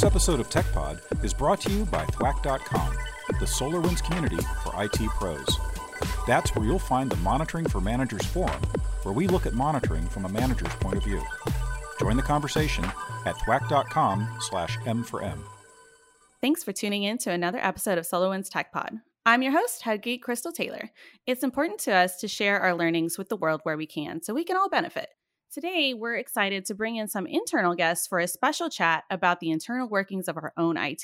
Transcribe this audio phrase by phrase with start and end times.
[0.00, 2.96] This episode of TechPod is brought to you by Thwack.com,
[3.38, 5.58] the SolarWinds community for IT pros.
[6.26, 8.62] That's where you'll find the Monitoring for Managers forum,
[9.02, 11.22] where we look at monitoring from a manager's point of view.
[11.98, 12.82] Join the conversation
[13.26, 15.44] at thwack.com slash M for M.
[16.40, 19.02] Thanks for tuning in to another episode of SolarWinds TechPod.
[19.26, 20.90] I'm your host, Head Geek Chrystal Taylor.
[21.26, 24.32] It's important to us to share our learnings with the world where we can so
[24.32, 25.10] we can all benefit.
[25.52, 29.50] Today, we're excited to bring in some internal guests for a special chat about the
[29.50, 31.02] internal workings of our own IT.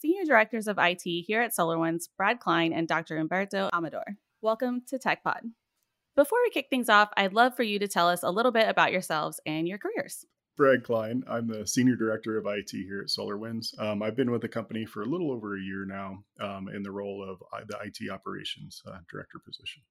[0.00, 3.18] Senior Directors of IT here at SolarWinds, Brad Klein and Dr.
[3.18, 4.16] Umberto Amador.
[4.40, 5.40] Welcome to TechPod.
[6.16, 8.70] Before we kick things off, I'd love for you to tell us a little bit
[8.70, 10.24] about yourselves and your careers.
[10.56, 11.22] Brad Klein.
[11.28, 13.78] I'm the Senior Director of IT here at SolarWinds.
[13.78, 16.82] Um, I've been with the company for a little over a year now um, in
[16.82, 19.82] the role of uh, the IT Operations uh, Director position.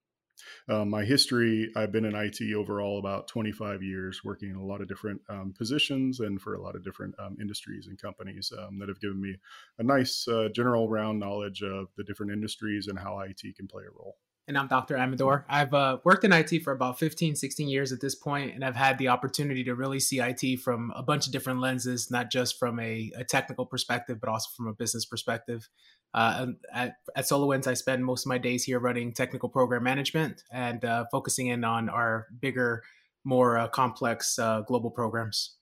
[0.69, 4.81] Um, my history, I've been in IT overall about 25 years, working in a lot
[4.81, 8.79] of different um, positions and for a lot of different um, industries and companies um,
[8.79, 9.35] that have given me
[9.79, 13.83] a nice uh, general round knowledge of the different industries and how IT can play
[13.83, 14.17] a role
[14.47, 14.95] and I'm Dr.
[14.95, 15.45] Amador.
[15.49, 18.77] I've uh, worked in IT for about 15, 16 years at this point, and I've
[18.77, 22.57] had the opportunity to really see IT from a bunch of different lenses, not just
[22.57, 25.67] from a, a technical perspective, but also from a business perspective.
[26.13, 30.43] Uh, at, at SolarWinds, I spend most of my days here running technical program management
[30.51, 32.83] and uh, focusing in on our bigger,
[33.23, 35.56] more uh, complex uh, global programs.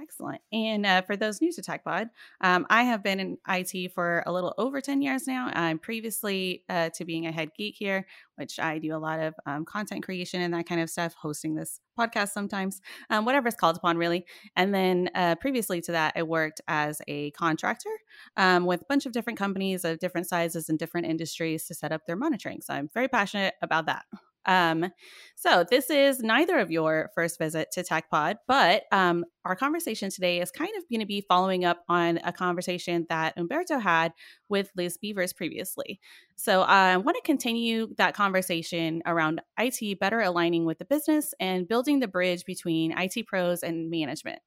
[0.00, 0.40] Excellent.
[0.52, 2.08] And uh, for those new to TechPod,
[2.40, 5.50] um, I have been in IT for a little over 10 years now.
[5.52, 9.34] I'm previously uh, to being a head geek here, which I do a lot of
[9.44, 13.56] um, content creation and that kind of stuff, hosting this podcast sometimes, um, whatever it's
[13.56, 14.24] called upon, really.
[14.56, 17.90] And then uh, previously to that, I worked as a contractor
[18.38, 21.92] um, with a bunch of different companies of different sizes and different industries to set
[21.92, 22.62] up their monitoring.
[22.62, 24.06] So I'm very passionate about that.
[24.46, 24.90] Um,
[25.36, 30.40] so this is neither of your first visit to TechPod, but um, our conversation today
[30.40, 34.12] is kind of going to be following up on a conversation that Umberto had
[34.48, 36.00] with Liz Beavers previously.
[36.36, 41.66] So I want to continue that conversation around IT better aligning with the business and
[41.68, 44.40] building the bridge between IT pros and management.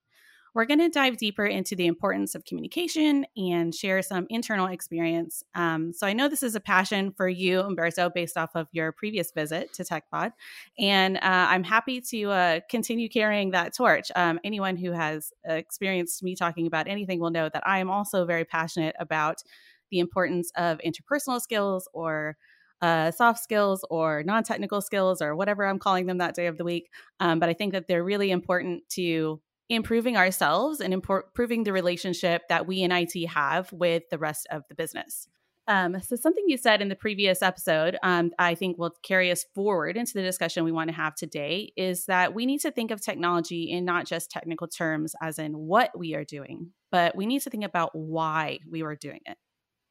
[0.55, 5.43] We're going to dive deeper into the importance of communication and share some internal experience.
[5.53, 8.93] Um, so I know this is a passion for you, Umberto, based off of your
[8.93, 10.31] previous visit to TechPod.
[10.79, 14.13] And uh, I'm happy to uh, continue carrying that torch.
[14.15, 18.25] Um, anyone who has experienced me talking about anything will know that I am also
[18.25, 19.43] very passionate about
[19.91, 22.37] the importance of interpersonal skills or
[22.81, 26.57] uh, soft skills or non technical skills or whatever I'm calling them that day of
[26.57, 26.91] the week.
[27.19, 32.43] Um, but I think that they're really important to improving ourselves and improving the relationship
[32.49, 35.27] that we in IT have with the rest of the business.
[35.67, 39.45] Um, so, something you said in the previous episode, um, I think will carry us
[39.55, 42.91] forward into the discussion we want to have today is that we need to think
[42.91, 47.25] of technology in not just technical terms, as in what we are doing, but we
[47.25, 49.37] need to think about why we were doing it.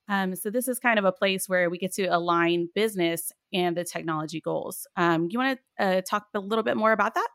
[0.08, 3.76] Um, so, this is kind of a place where we get to align business and
[3.76, 4.86] the technology goals.
[4.96, 7.28] Um, you want to uh, talk a little bit more about that?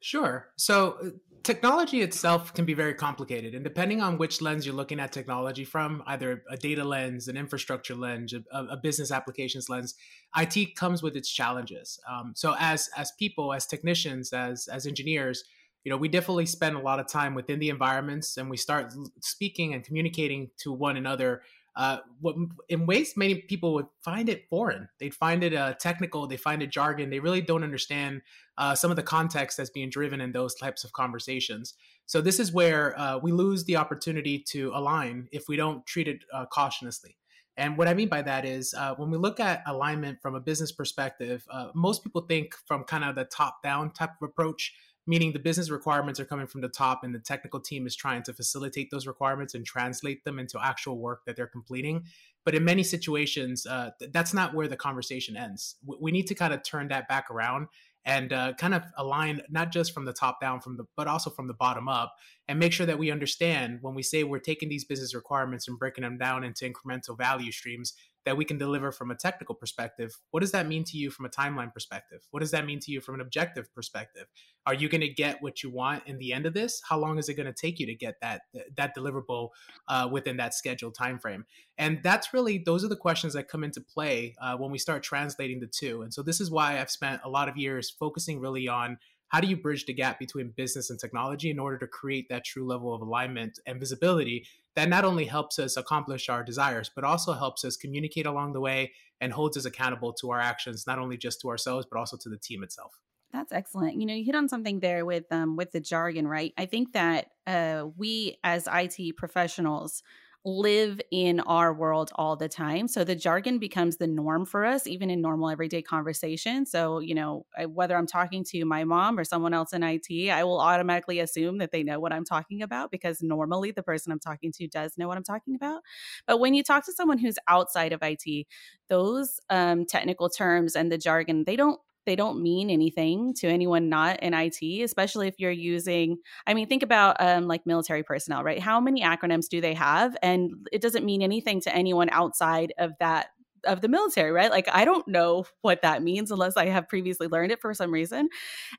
[0.00, 0.48] Sure.
[0.56, 1.10] So, uh,
[1.42, 5.64] technology itself can be very complicated and depending on which lens you're looking at technology
[5.64, 9.94] from either a data lens an infrastructure lens a, a business applications lens
[10.36, 11.98] it comes with its challenges.
[12.08, 15.44] Um, so as as people as technicians as as engineers
[15.84, 18.92] you know we definitely spend a lot of time within the environments and we start
[19.20, 21.42] speaking and communicating to one another
[21.74, 22.36] uh, what,
[22.68, 24.88] in ways many people would find it foreign.
[24.98, 26.26] They'd find it uh, technical.
[26.26, 27.10] They find it jargon.
[27.10, 28.22] They really don't understand
[28.58, 31.74] uh, some of the context that's being driven in those types of conversations.
[32.06, 36.08] So this is where uh, we lose the opportunity to align if we don't treat
[36.08, 37.16] it uh, cautiously.
[37.56, 40.40] And what I mean by that is uh, when we look at alignment from a
[40.40, 44.74] business perspective, most people think from kind of the top down type of approach
[45.06, 48.22] meaning the business requirements are coming from the top and the technical team is trying
[48.22, 52.04] to facilitate those requirements and translate them into actual work that they're completing.
[52.44, 55.76] But in many situations uh, th- that's not where the conversation ends.
[55.84, 57.68] W- we need to kind of turn that back around
[58.04, 61.30] and uh, kind of align not just from the top down from the but also
[61.30, 62.14] from the bottom up
[62.48, 65.78] and make sure that we understand when we say we're taking these business requirements and
[65.78, 67.94] breaking them down into incremental value streams
[68.24, 70.16] that we can deliver from a technical perspective.
[70.30, 72.20] What does that mean to you from a timeline perspective?
[72.30, 74.26] What does that mean to you from an objective perspective
[74.66, 76.80] are you going to get what you want in the end of this?
[76.88, 78.42] How long is it going to take you to get that
[78.76, 79.50] that deliverable
[79.88, 81.44] uh, within that scheduled time frame
[81.78, 85.02] and that's really those are the questions that come into play uh, when we start
[85.02, 86.02] translating the two.
[86.02, 88.98] And so this is why i've spent a lot of years focusing really on
[89.28, 92.44] how do you bridge the gap between business and technology in order to create that
[92.44, 97.04] true level of alignment and visibility that not only helps us accomplish our desires, but
[97.04, 100.98] also helps us communicate along the way and holds us accountable to our actions, not
[100.98, 102.92] only just to ourselves, but also to the team itself.
[103.32, 103.98] That's excellent.
[103.98, 106.52] You know, you hit on something there with um with the jargon, right?
[106.58, 110.02] I think that uh we as IT professionals
[110.44, 112.88] live in our world all the time.
[112.88, 116.66] So the jargon becomes the norm for us, even in normal everyday conversation.
[116.66, 120.42] So, you know, whether I'm talking to my mom or someone else in IT, I
[120.42, 124.18] will automatically assume that they know what I'm talking about because normally the person I'm
[124.18, 125.82] talking to does know what I'm talking about.
[126.26, 128.48] But when you talk to someone who's outside of IT,
[128.88, 133.88] those um, technical terms and the jargon, they don't they don't mean anything to anyone
[133.88, 138.42] not in IT, especially if you're using, I mean, think about um, like military personnel,
[138.42, 138.58] right?
[138.58, 140.16] How many acronyms do they have?
[140.22, 143.28] And it doesn't mean anything to anyone outside of that
[143.64, 144.50] of the military, right?
[144.50, 147.92] Like I don't know what that means unless I have previously learned it for some
[147.92, 148.28] reason.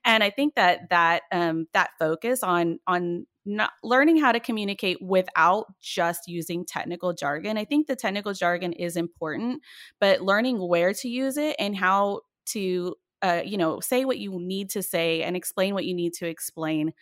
[0.04, 4.98] And I think that that um, that focus on on not learning how to communicate
[5.02, 7.58] without just using technical jargon.
[7.58, 9.62] I think the technical jargon is important,
[10.00, 12.94] but learning where to use it and how to
[13.24, 16.28] uh, you know, say what you need to say and explain what you need to
[16.28, 16.92] explain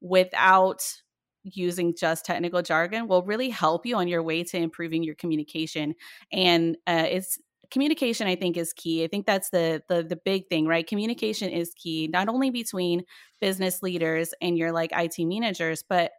[0.00, 0.82] without
[1.44, 5.94] using just technical jargon will really help you on your way to improving your communication.
[6.32, 7.38] And uh, it's
[7.70, 9.04] communication i think is key.
[9.04, 10.86] I think that's the, the the big thing right?
[10.86, 13.04] Communication is key not only between
[13.40, 16.10] business leaders and your like it managers but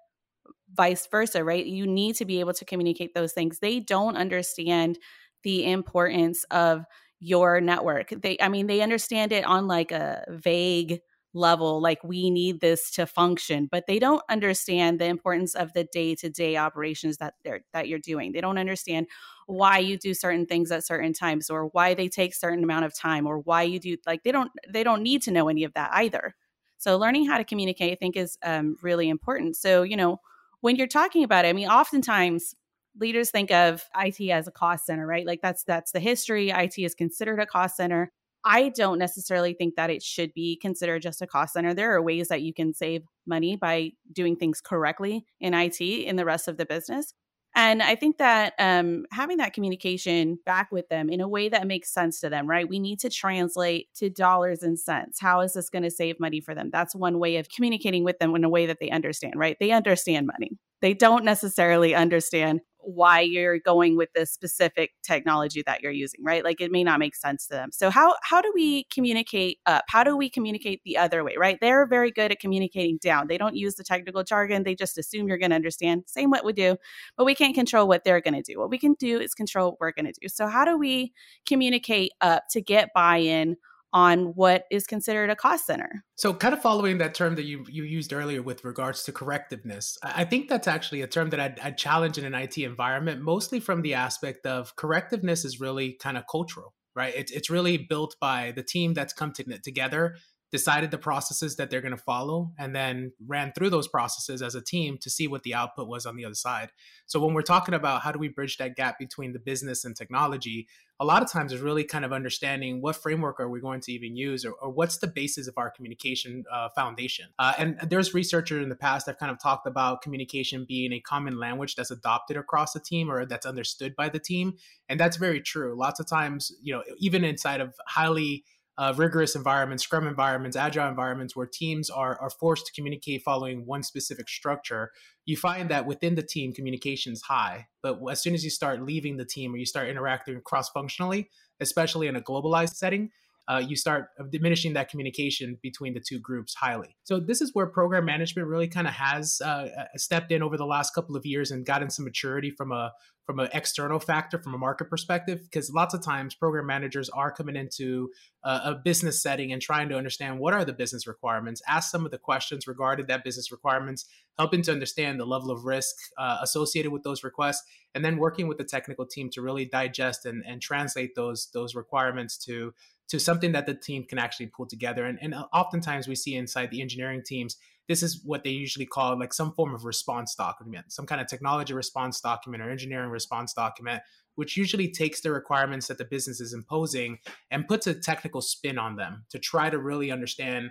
[0.74, 1.66] vice versa right?
[1.66, 3.60] You need to be able to communicate those things.
[3.60, 5.00] They don't understand
[5.44, 6.86] the importance of
[7.20, 8.10] your network.
[8.10, 11.00] They I mean they understand it on like a vague
[11.34, 15.84] level like we need this to function but they don't understand the importance of the
[15.94, 18.32] day-to-day operations that they're that you're doing.
[18.32, 19.08] They don't understand
[19.46, 22.96] why you do certain things at certain times or why they take certain amount of
[22.96, 25.74] time or why you do like they don't they don't need to know any of
[25.74, 26.36] that either.
[26.78, 29.56] So learning how to communicate i think is um, really important.
[29.58, 30.20] So you know
[30.62, 32.56] when you're talking about it i mean oftentimes
[33.00, 35.26] leaders think of IT as a cost center, right?
[35.26, 36.50] Like that's that's the history.
[36.50, 38.12] IT is considered a cost center.
[38.46, 41.74] I don't necessarily think that it should be considered just a cost center.
[41.74, 46.16] There are ways that you can save money by doing things correctly in IT in
[46.16, 47.14] the rest of the business.
[47.56, 51.68] And I think that um, having that communication back with them in a way that
[51.68, 52.70] makes sense to them, right?
[52.70, 55.20] We need to translate to dollars and cents.
[55.20, 56.70] How is this going to save money for them?
[56.72, 59.58] That's one way of communicating with them in a way that they understand, right?
[59.60, 60.58] They understand money.
[60.82, 66.44] They don't necessarily understand why you're going with this specific technology that you're using right?
[66.44, 67.72] Like it may not make sense to them.
[67.72, 69.86] So how how do we communicate up?
[69.88, 71.58] How do we communicate the other way right?
[71.62, 73.28] They're very good at communicating down.
[73.28, 74.64] They don't use the technical jargon.
[74.64, 76.04] They just assume you're going to understand.
[76.08, 76.78] Same what we do
[77.18, 78.60] but we can't control what they're going to do.
[78.60, 80.28] What we can do is control what we're going to do.
[80.28, 81.14] So how do we
[81.46, 83.58] communicate up to get buy-in
[83.94, 86.04] on what is considered a cost center.
[86.16, 89.98] So, kind of following that term that you you used earlier with regards to correctiveness,
[90.04, 93.60] I think that's actually a term that I'd, I'd challenge in an IT environment, mostly
[93.60, 97.14] from the aspect of correctiveness is really kind of cultural, right?
[97.16, 100.16] It's it's really built by the team that's come to, together
[100.52, 104.56] decided the processes that they're going to follow and then ran through those processes as
[104.56, 106.70] a team to see what the output was on the other side.
[107.06, 109.96] So when we're talking about how do we bridge that gap between the business and
[109.96, 110.68] technology,
[111.00, 113.92] a lot of times is really kind of understanding what framework are we going to
[113.94, 117.28] even use or, or what's the basis of our communication uh, foundation.
[117.38, 120.92] Uh, and there's researchers in the past that have kind of talked about communication being
[120.92, 124.56] a common language that's adopted across the team or that's understood by the team.
[124.90, 125.76] And that's very true.
[125.78, 128.44] Lots of times, you know, even inside of highly
[128.80, 133.66] uh, rigorous environments, scrum environments, agile environments where teams are, are forced to communicate following
[133.66, 134.90] one specific structure,
[135.26, 137.68] you find that within the team, communication is high.
[137.84, 141.30] But as soon as you start leaving the team or you start interacting cross functionally,
[141.60, 143.10] especially in a globalized setting,
[143.50, 146.96] uh, you start diminishing that communication between the two groups highly.
[147.04, 150.68] So this is where program management really kind of has uh, stepped in over the
[150.68, 152.94] last couple of years and gotten some maturity from a
[153.26, 157.32] from an external factor, from a market perspective, because lots of times program managers are
[157.32, 158.10] coming into
[158.44, 162.06] a, a, business setting and trying to understand what are the business requirements, ask some
[162.06, 164.06] of the questions regarding that business requirements,
[164.40, 167.62] helping to understand the level of risk uh, associated with those requests,
[167.94, 171.76] and then working with the technical team to really digest and, and translate those those
[171.76, 172.74] requirements to
[173.10, 175.06] to something that the team can actually pull together.
[175.06, 177.58] And, and oftentimes we see inside the engineering teams
[177.90, 181.26] this is what they usually call like some form of response document, some kind of
[181.26, 184.04] technology response document or engineering response document,
[184.36, 187.18] which usually takes the requirements that the business is imposing
[187.50, 190.70] and puts a technical spin on them to try to really understand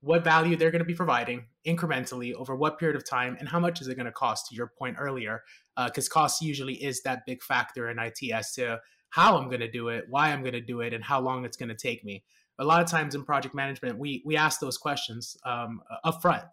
[0.00, 3.60] what value they're going to be providing incrementally over what period of time and how
[3.60, 5.42] much is it going to cost to your point earlier
[5.86, 8.78] because uh, cost usually is that big factor in it as to
[9.16, 11.44] how i'm going to do it why i'm going to do it and how long
[11.44, 12.22] it's going to take me
[12.58, 16.44] a lot of times in project management, we we ask those questions um, up front.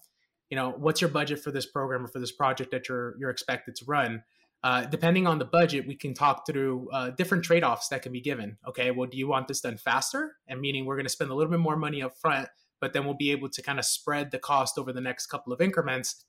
[0.50, 3.30] You know, what's your budget for this program or for this project that you're you're
[3.30, 4.24] expected to run?
[4.64, 8.14] Uh, depending on the budget, we can talk through uh, different trade offs that can
[8.14, 8.58] be given.
[8.68, 10.38] Okay, well, do you want this done faster?
[10.48, 12.48] And meaning we're going to spend a little bit more money up front,
[12.80, 15.52] but then we'll be able to kind of spread the cost over the next couple
[15.52, 16.24] of increments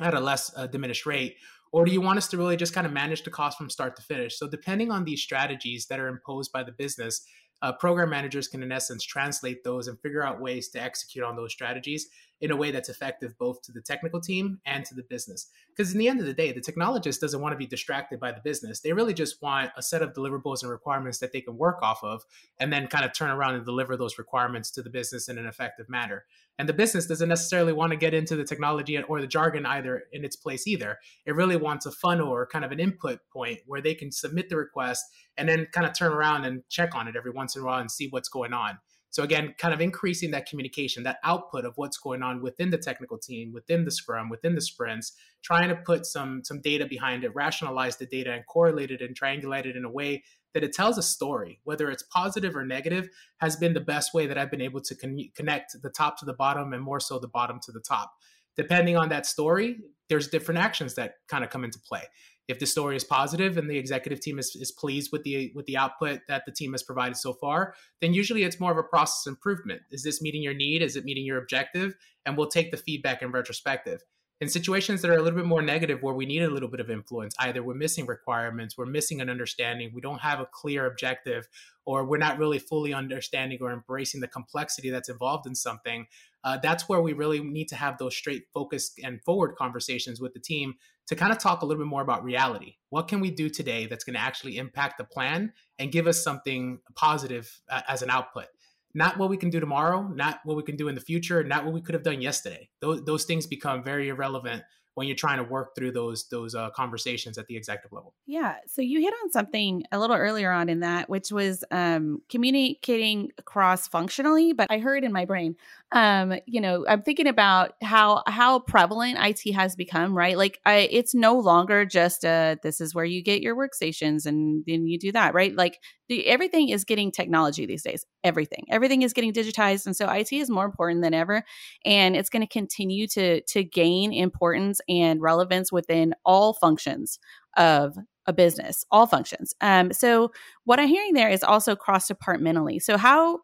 [0.00, 1.36] at a less uh, diminished rate
[1.74, 3.96] or do you want us to really just kind of manage the cost from start
[3.96, 4.38] to finish?
[4.38, 7.26] So depending on these strategies that are imposed by the business
[7.62, 11.34] uh, program managers can in essence translate those and figure out ways to execute on
[11.34, 12.06] those strategies
[12.44, 15.92] in a way that's effective both to the technical team and to the business because
[15.92, 18.40] in the end of the day the technologist doesn't want to be distracted by the
[18.44, 21.78] business they really just want a set of deliverables and requirements that they can work
[21.82, 22.22] off of
[22.60, 25.46] and then kind of turn around and deliver those requirements to the business in an
[25.46, 26.24] effective manner
[26.58, 30.04] and the business doesn't necessarily want to get into the technology or the jargon either
[30.12, 30.98] in its place either.
[31.26, 34.48] It really wants a funnel or kind of an input point where they can submit
[34.48, 35.04] the request
[35.36, 37.80] and then kind of turn around and check on it every once in a while
[37.80, 38.78] and see what's going on.
[39.14, 42.78] So again, kind of increasing that communication, that output of what's going on within the
[42.78, 47.22] technical team, within the scrum, within the sprints, trying to put some some data behind
[47.22, 50.72] it, rationalize the data and correlate it and triangulate it in a way that it
[50.72, 54.50] tells a story, whether it's positive or negative, has been the best way that I've
[54.50, 57.60] been able to con- connect the top to the bottom and more so the bottom
[57.66, 58.14] to the top.
[58.56, 59.78] Depending on that story,
[60.08, 62.02] there's different actions that kind of come into play.
[62.46, 65.66] If the story is positive and the executive team is, is pleased with the with
[65.66, 68.82] the output that the team has provided so far, then usually it's more of a
[68.82, 69.82] process improvement.
[69.90, 70.82] Is this meeting your need?
[70.82, 71.94] Is it meeting your objective?
[72.26, 74.02] And we'll take the feedback in retrospective
[74.40, 76.80] in situations that are a little bit more negative where we need a little bit
[76.80, 80.86] of influence either we're missing requirements we're missing an understanding we don't have a clear
[80.86, 81.48] objective
[81.86, 86.06] or we're not really fully understanding or embracing the complexity that's involved in something
[86.44, 90.32] uh, that's where we really need to have those straight focused and forward conversations with
[90.34, 90.74] the team
[91.06, 93.86] to kind of talk a little bit more about reality what can we do today
[93.86, 98.10] that's going to actually impact the plan and give us something positive uh, as an
[98.10, 98.46] output
[98.94, 101.64] not what we can do tomorrow, not what we can do in the future, not
[101.64, 102.70] what we could have done yesterday.
[102.80, 104.62] Those those things become very irrelevant
[104.94, 108.14] when you're trying to work through those those uh, conversations at the executive level.
[108.26, 108.54] Yeah.
[108.66, 113.30] So you hit on something a little earlier on in that, which was um, communicating
[113.44, 114.52] cross functionally.
[114.52, 115.56] But I heard in my brain,
[115.92, 120.16] um, you know, I'm thinking about how how prevalent IT has become.
[120.16, 124.26] Right, like I, it's no longer just a this is where you get your workstations
[124.26, 125.34] and then you do that.
[125.34, 128.04] Right, like the, everything is getting technology these days.
[128.24, 131.44] Everything, everything is getting digitized, and so IT is more important than ever,
[131.84, 137.20] and it's going to continue to to gain importance and relevance within all functions
[137.56, 139.54] of a business, all functions.
[139.60, 140.32] Um, so
[140.64, 142.80] what I'm hearing there is also cross departmentally.
[142.80, 143.40] So how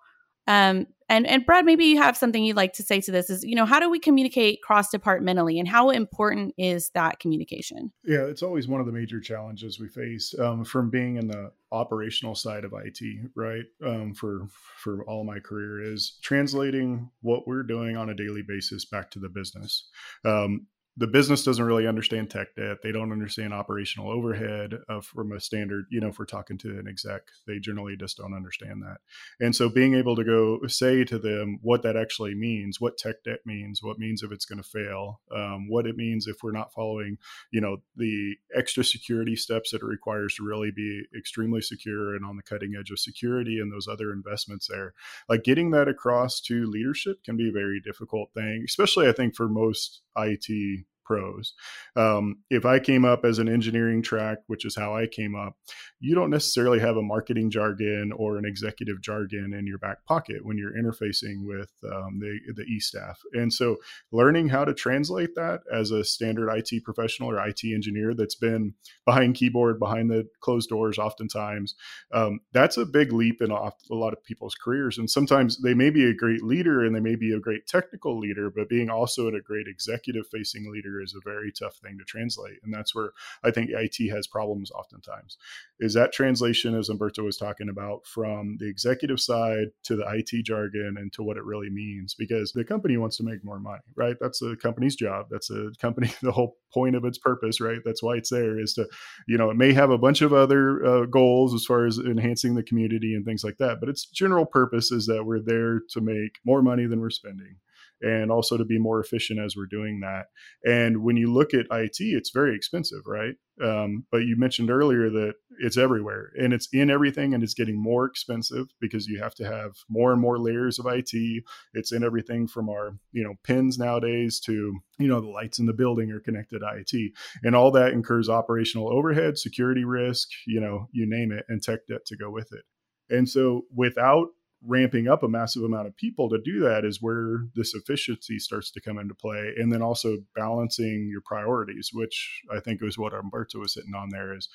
[0.47, 3.29] um, and and Brad, maybe you have something you'd like to say to this.
[3.29, 7.93] Is you know how do we communicate cross departmentally, and how important is that communication?
[8.05, 11.51] Yeah, it's always one of the major challenges we face um, from being in the
[11.73, 13.01] operational side of IT.
[13.35, 18.43] Right, um, for for all my career is translating what we're doing on a daily
[18.47, 19.89] basis back to the business.
[20.25, 20.69] Um,
[21.01, 22.83] the business doesn't really understand tech debt.
[22.83, 26.87] They don't understand operational overhead from a standard, you know, if we're talking to an
[26.87, 28.99] exec, they generally just don't understand that.
[29.41, 33.25] And so being able to go say to them what that actually means, what tech
[33.25, 36.53] debt means, what means if it's going to fail, um, what it means if we're
[36.53, 37.17] not following,
[37.51, 42.27] you know, the extra security steps that it requires to really be extremely secure and
[42.27, 44.93] on the cutting edge of security and those other investments there.
[45.31, 49.35] Like getting that across to leadership can be a very difficult thing, especially I think
[49.35, 51.55] for most IT pros.
[51.97, 55.57] Um, if I came up as an engineering track, which is how I came up,
[55.99, 60.45] you don't necessarily have a marketing jargon or an executive jargon in your back pocket
[60.45, 63.19] when you're interfacing with um, the the e staff.
[63.33, 63.79] And so,
[64.13, 68.75] learning how to translate that as a standard IT professional or IT engineer that's been
[69.05, 71.75] behind keyboard, behind the closed doors, oftentimes,
[72.13, 74.97] um, that's a big leap in a lot of people's careers.
[74.97, 78.17] And sometimes they may be a great leader and they may be a great technical
[78.17, 82.05] leader, but being also a great executive facing leader is a very tough thing to
[82.05, 82.59] translate.
[82.63, 83.11] And that's where
[83.45, 85.39] I think IT has problems oftentimes.
[85.79, 90.45] Is that translation, as Umberto was talking about, from the executive side to the IT
[90.45, 92.15] jargon and to what it really means?
[92.15, 94.17] Because the company wants to make more money, right?
[94.21, 95.27] That's a company's job.
[95.31, 97.81] That's a company, the whole point of its purpose, right?
[97.85, 98.89] That's why it's there is to,
[99.27, 102.55] you know, it may have a bunch of other uh, goals as far as enhancing
[102.55, 106.01] the community and things like that, but its general purpose is that we're there to
[106.01, 107.57] make more money than we're spending
[108.03, 110.27] and also to be more efficient as we're doing that.
[110.65, 113.35] And when you look at IT, it's very expensive, right?
[113.63, 117.81] Um, but you mentioned earlier that it's everywhere and it's in everything and it's getting
[117.81, 121.45] more expensive because you have to have more and more layers of IT.
[121.75, 125.67] It's in everything from our, you know, pins nowadays to, you know, the lights in
[125.67, 127.13] the building are connected IT.
[127.43, 131.81] And all that incurs operational overhead, security risk, you know, you name it, and tech
[131.87, 132.65] debt to go with it.
[133.11, 134.29] And so without
[134.67, 138.71] ramping up a massive amount of people to do that is where this efficiency starts
[138.71, 143.15] to come into play and then also balancing your priorities which i think is what
[143.15, 144.49] umberto was hitting on there is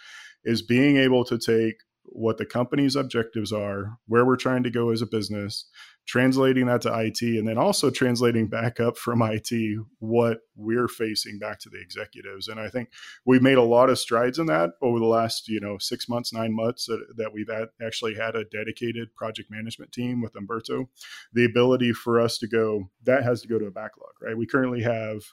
[0.44, 1.76] is being able to take
[2.08, 5.66] what the company's objectives are, where we're trying to go as a business,
[6.08, 9.52] translating that to IT, and then also translating back up from IT
[10.00, 12.48] what we're facing back to the executives.
[12.48, 12.90] And I think
[13.26, 16.32] we've made a lot of strides in that over the last, you know, six months,
[16.32, 20.90] nine months that, that we've had, actually had a dedicated project management team with Umberto.
[21.34, 24.38] The ability for us to go, that has to go to a backlog, right?
[24.38, 25.24] We currently have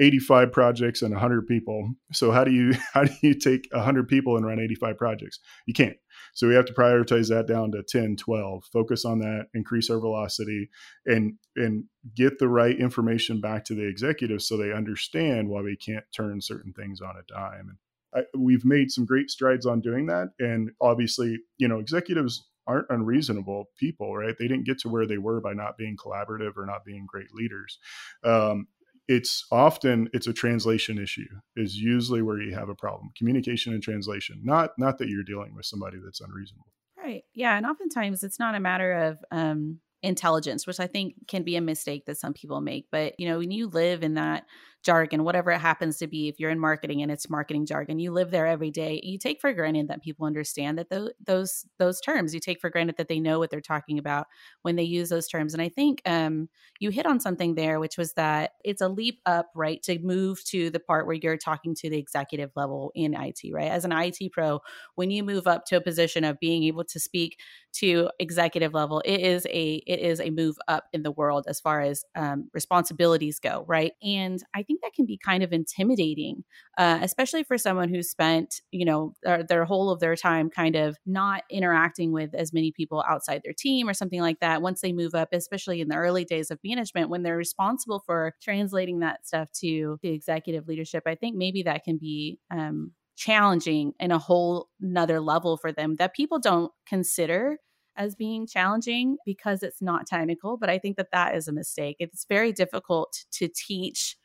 [0.00, 1.90] 85 projects and 100 people.
[2.12, 5.40] So how do you how do you take 100 people and run 85 projects?
[5.66, 5.96] You can't.
[6.34, 10.00] So we have to prioritize that down to 10, 12, focus on that, increase our
[10.00, 10.68] velocity
[11.06, 15.76] and and get the right information back to the executives so they understand why we
[15.76, 17.68] can't turn certain things on a dime.
[17.68, 17.78] And
[18.14, 22.86] I, we've made some great strides on doing that and obviously, you know, executives aren't
[22.90, 24.36] unreasonable people, right?
[24.38, 27.32] They didn't get to where they were by not being collaborative or not being great
[27.34, 27.78] leaders.
[28.22, 28.68] Um,
[29.08, 33.82] it's often it's a translation issue is usually where you have a problem communication and
[33.82, 36.66] translation not not that you're dealing with somebody that's unreasonable.
[36.96, 41.42] Right yeah and oftentimes it's not a matter of um intelligence which i think can
[41.42, 44.44] be a mistake that some people make but you know when you live in that
[44.82, 46.28] jargon, whatever it happens to be.
[46.28, 49.00] If you're in marketing and it's marketing jargon, you live there every day.
[49.02, 52.32] You take for granted that people understand that those those those terms.
[52.32, 54.26] You take for granted that they know what they're talking about
[54.62, 55.52] when they use those terms.
[55.52, 59.20] And I think um, you hit on something there, which was that it's a leap
[59.26, 63.14] up, right, to move to the part where you're talking to the executive level in
[63.14, 63.70] IT, right?
[63.70, 64.60] As an IT pro,
[64.94, 67.40] when you move up to a position of being able to speak
[67.74, 71.60] to executive level, it is a it is a move up in the world as
[71.60, 73.92] far as um, responsibilities go, right?
[74.02, 76.44] And I think that can be kind of intimidating,
[76.76, 80.76] uh, especially for someone who's spent, you know, their, their whole of their time kind
[80.76, 84.62] of not interacting with as many people outside their team or something like that.
[84.62, 88.34] Once they move up, especially in the early days of management, when they're responsible for
[88.40, 93.92] translating that stuff to the executive leadership, I think maybe that can be um, challenging
[93.98, 97.58] in a whole nother level for them that people don't consider
[97.96, 101.96] as being challenging because it's not technical but i think that that is a mistake
[101.98, 104.16] it's very difficult to teach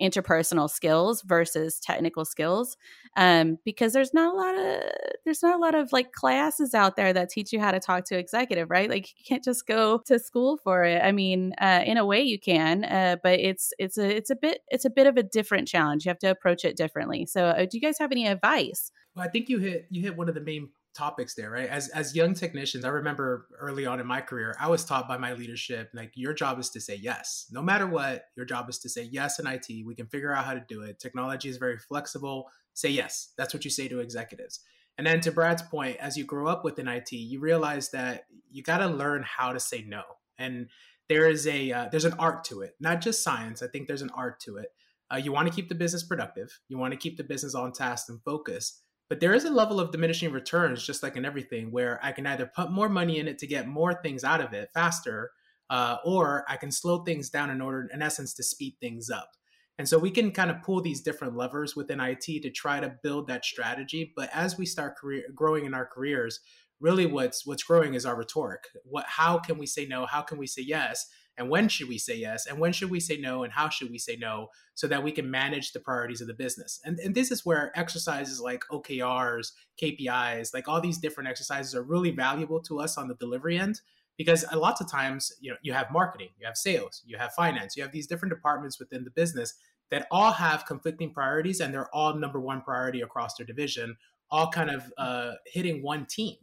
[0.00, 2.76] interpersonal skills versus technical skills
[3.16, 4.82] um, because there's not a lot of
[5.24, 8.04] there's not a lot of like classes out there that teach you how to talk
[8.04, 8.90] to executive right?
[8.90, 11.02] Like you can't just go to school for it.
[11.02, 14.36] I mean uh, in a way you can uh, but it's it's a it's a
[14.36, 16.04] bit it's a bit of a different challenge.
[16.04, 17.26] You have to approach it differently.
[17.26, 18.90] So uh, do you guys have any advice?
[19.14, 21.68] Well i think you hit you hit one of the main topics there, right?
[21.68, 25.16] As as young technicians, I remember early on in my career, I was taught by
[25.16, 27.46] my leadership like your job is to say yes.
[27.50, 29.68] No matter what, your job is to say yes in IT.
[29.86, 30.98] We can figure out how to do it.
[30.98, 32.48] Technology is very flexible.
[32.74, 33.32] Say yes.
[33.36, 34.60] That's what you say to executives.
[34.98, 38.62] And then to Brad's point, as you grow up within IT, you realize that you
[38.62, 40.02] got to learn how to say no.
[40.38, 40.68] And
[41.08, 43.62] there is a uh, there's an art to it, not just science.
[43.62, 44.68] I think there's an art to it.
[45.12, 46.58] Uh, you want to keep the business productive.
[46.68, 48.80] You want to keep the business on task and focus
[49.12, 52.26] but there is a level of diminishing returns, just like in everything, where I can
[52.26, 55.32] either put more money in it to get more things out of it faster,
[55.68, 59.32] uh, or I can slow things down in order, in essence, to speed things up.
[59.76, 62.94] And so we can kind of pull these different levers within IT to try to
[63.02, 64.14] build that strategy.
[64.16, 66.40] But as we start career, growing in our careers,
[66.80, 68.64] really what's what's growing is our rhetoric.
[68.82, 70.06] What how can we say no?
[70.06, 71.06] How can we say yes?
[71.36, 73.90] And when should we say yes and when should we say no and how should
[73.90, 77.14] we say no so that we can manage the priorities of the business and, and
[77.14, 82.60] this is where exercises like okrs kpis like all these different exercises are really valuable
[82.60, 83.80] to us on the delivery end
[84.18, 87.32] because a lot of times you know you have marketing you have sales you have
[87.32, 89.54] finance you have these different departments within the business
[89.90, 93.96] that all have conflicting priorities and they're all number one priority across their division
[94.32, 96.36] all kind of uh, hitting one team?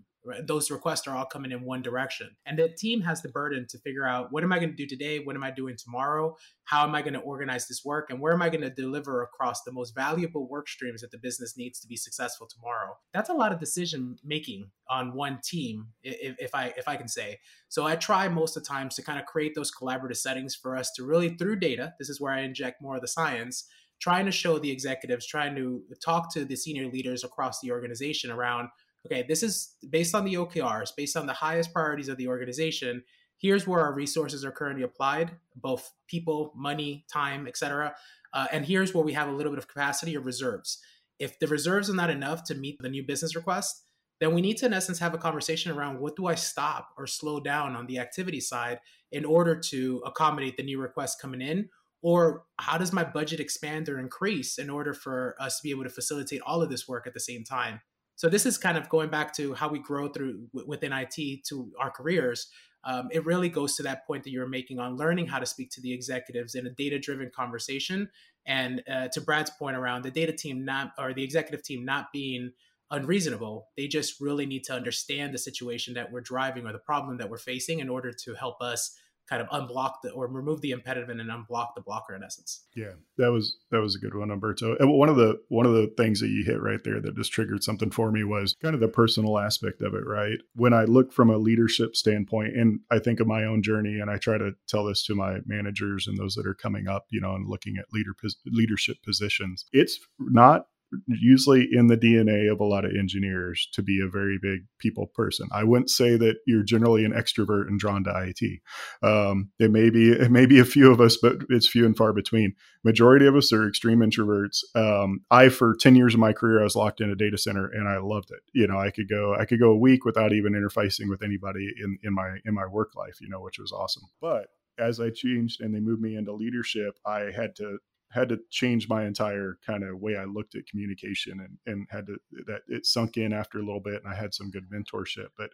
[0.46, 2.30] Those requests are all coming in one direction.
[2.46, 4.86] And the team has the burden to figure out what am I going to do
[4.86, 5.20] today?
[5.20, 6.36] What am I doing tomorrow?
[6.66, 8.10] How am I going to organize this work?
[8.10, 11.18] And where am I going to deliver across the most valuable work streams that the
[11.18, 12.98] business needs to be successful tomorrow?
[13.14, 17.08] That's a lot of decision making on one team, if, if I if I can
[17.08, 17.40] say.
[17.70, 20.76] So I try most of the times to kind of create those collaborative settings for
[20.76, 21.94] us to really through data.
[21.98, 23.66] This is where I inject more of the science
[24.00, 28.32] trying to show the executives, trying to talk to the senior leaders across the organization
[28.32, 28.70] around
[29.06, 33.04] okay, this is based on the OKRs, based on the highest priorities of the organization.
[33.38, 37.96] Here's where our resources are currently applied, both people, money, time, etc.
[38.34, 40.80] Uh, and here's where we have a little bit of capacity or reserves.
[41.20, 43.84] If the reserves are not enough to meet the new business request,
[44.20, 47.08] then we need to, in essence, have a conversation around what do I stop or
[47.08, 48.80] slow down on the activity side
[49.12, 51.70] in order to accommodate the new requests coming in?
[52.02, 55.84] Or how does my budget expand or increase in order for us to be able
[55.84, 57.82] to facilitate all of this work at the same time?
[58.20, 61.72] So this is kind of going back to how we grow through within IT to
[61.80, 62.50] our careers.
[62.84, 65.46] Um, it really goes to that point that you were making on learning how to
[65.46, 68.10] speak to the executives in a data-driven conversation.
[68.46, 72.12] And uh, to Brad's point around the data team not or the executive team not
[72.12, 72.52] being
[72.92, 73.70] unreasonable.
[73.78, 77.30] They just really need to understand the situation that we're driving or the problem that
[77.30, 81.22] we're facing in order to help us kind of unblock the or remove the impediment
[81.22, 82.66] and unblock the blocker in essence.
[82.76, 84.76] Yeah, that was that was a good one, Umberto.
[84.80, 87.64] One of the one of the things that you hit right there that just triggered
[87.64, 90.06] something for me was kind of the personal aspect of it.
[90.06, 94.00] Right, when I look from a leadership standpoint, and I think of my own journey,
[94.00, 97.06] and I try to tell this to my managers and those that are coming up,
[97.10, 98.14] you know, and looking at leader
[98.46, 100.66] leadership positions, it's not
[101.08, 105.08] usually in the DNA of a lot of engineers to be a very big people
[105.08, 105.48] person.
[105.52, 108.60] I wouldn't say that you're generally an extrovert and drawn to IT.
[109.04, 111.96] Um, it may be it may be a few of us, but it's few and
[111.96, 112.56] far between.
[112.84, 114.64] Majority of us are extreme introverts.
[114.76, 117.68] Um, I for ten years of my career, I was locked in a data center
[117.68, 118.42] and I loved it.
[118.54, 121.70] You know, I could go I could go a week without even interfacing with anybody
[121.82, 123.18] in in my in my work life.
[123.22, 124.04] You know, which was awesome.
[124.22, 124.48] But
[124.80, 127.80] as I changed and they moved me into leadership, I had to
[128.12, 132.08] had to change my entire kind of way I looked at communication and, and had
[132.08, 132.18] to
[132.48, 135.28] that it sunk in after a little bit and I had some good mentorship.
[135.38, 135.52] But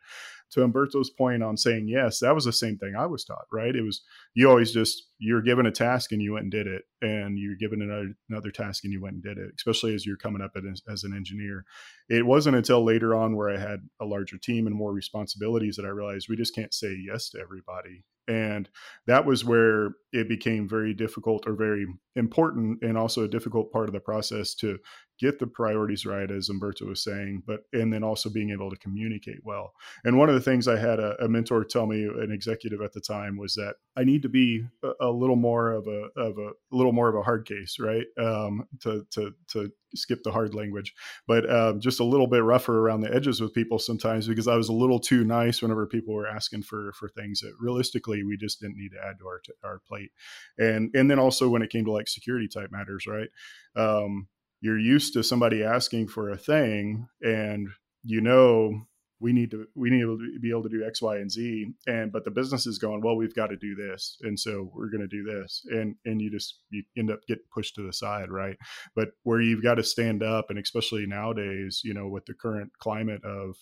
[0.52, 3.76] to Umberto's point on saying yes, that was the same thing I was taught, right?
[3.76, 4.02] It was
[4.34, 7.56] you always just you're given a task and you went and did it, and you're
[7.56, 10.52] given another another task and you went and did it, especially as you're coming up
[10.56, 11.66] as, as an engineer.
[12.10, 15.86] It wasn't until later on where I had a larger team and more responsibilities that
[15.86, 18.70] I realized we just can't say yes to everybody and
[19.08, 21.86] that was where it became very difficult or very
[22.16, 24.78] important and also a difficult part of the process to
[25.20, 28.78] get the priorities right as umberto was saying but and then also being able to
[28.78, 29.74] communicate well.
[30.04, 32.94] And one of the things i had a, a mentor tell me an executive at
[32.94, 36.38] the time was that i need to be a, a little more of a of
[36.38, 38.06] a, a, little more of a hard case right?
[38.18, 40.94] Um, to to to skip the hard language
[41.26, 44.56] but uh, just a little bit rougher around the edges with people sometimes because i
[44.56, 48.36] was a little too nice whenever people were asking for for things that realistically we
[48.36, 50.12] just didn't need to add to our our plate.
[50.58, 53.30] And and then also when it came to like security type matters right?
[53.76, 54.28] Um,
[54.66, 57.70] you're used to somebody asking for a thing and
[58.04, 58.82] you know
[59.20, 62.12] we need to we need to be able to do x y and z and
[62.12, 65.08] but the business is going well we've got to do this and so we're going
[65.08, 68.32] to do this and and you just you end up getting pushed to the side
[68.32, 68.58] right?
[68.96, 72.72] But where you've got to stand up and especially nowadays you know with the current
[72.80, 73.56] climate of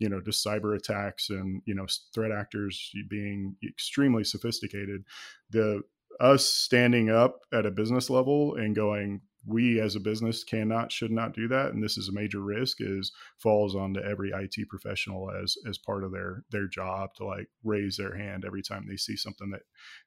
[0.00, 5.04] you know just cyber attacks and you know threat actors being extremely sophisticated
[5.50, 5.82] the
[6.18, 11.10] us standing up at a business level and going we as a business cannot should
[11.10, 15.30] not do that and this is a major risk is falls onto every IT professional
[15.30, 18.96] as as part of their their job to like raise their hand every time they
[18.96, 19.62] see something that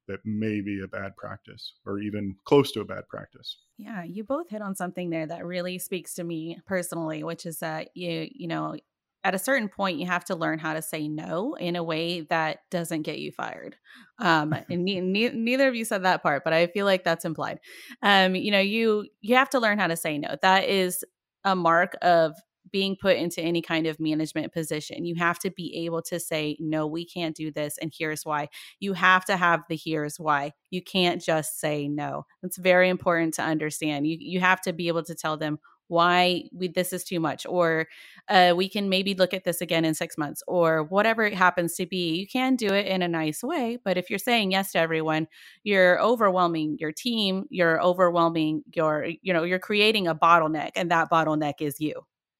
[0.08, 3.58] that may be a bad practice or even close to a bad practice.
[3.78, 7.60] Yeah, you both hit on something there that really speaks to me personally, which is
[7.60, 8.76] that you you know
[9.24, 12.22] at a certain point you have to learn how to say no in a way
[12.22, 13.76] that doesn't get you fired.
[14.20, 17.26] Um and ne- ne- neither of you said that part but i feel like that's
[17.26, 17.60] implied.
[18.02, 20.36] Um you know you you have to learn how to say no.
[20.42, 21.04] That is
[21.44, 22.34] a mark of
[22.72, 25.06] being put into any kind of management position.
[25.06, 28.50] You have to be able to say no we can't do this and here's why.
[28.80, 30.54] You have to have the here's why.
[30.72, 32.26] You can't just say no.
[32.42, 34.08] It's very important to understand.
[34.08, 35.60] You you have to be able to tell them
[35.94, 37.88] why we, this is too much or
[38.30, 41.76] uh, we can maybe look at this again in six months or whatever it happens
[41.76, 44.72] to be you can do it in a nice way but if you're saying yes
[44.72, 45.28] to everyone
[45.64, 51.10] you're overwhelming your team you're overwhelming your you know you're creating a bottleneck and that
[51.12, 51.94] bottleneck is you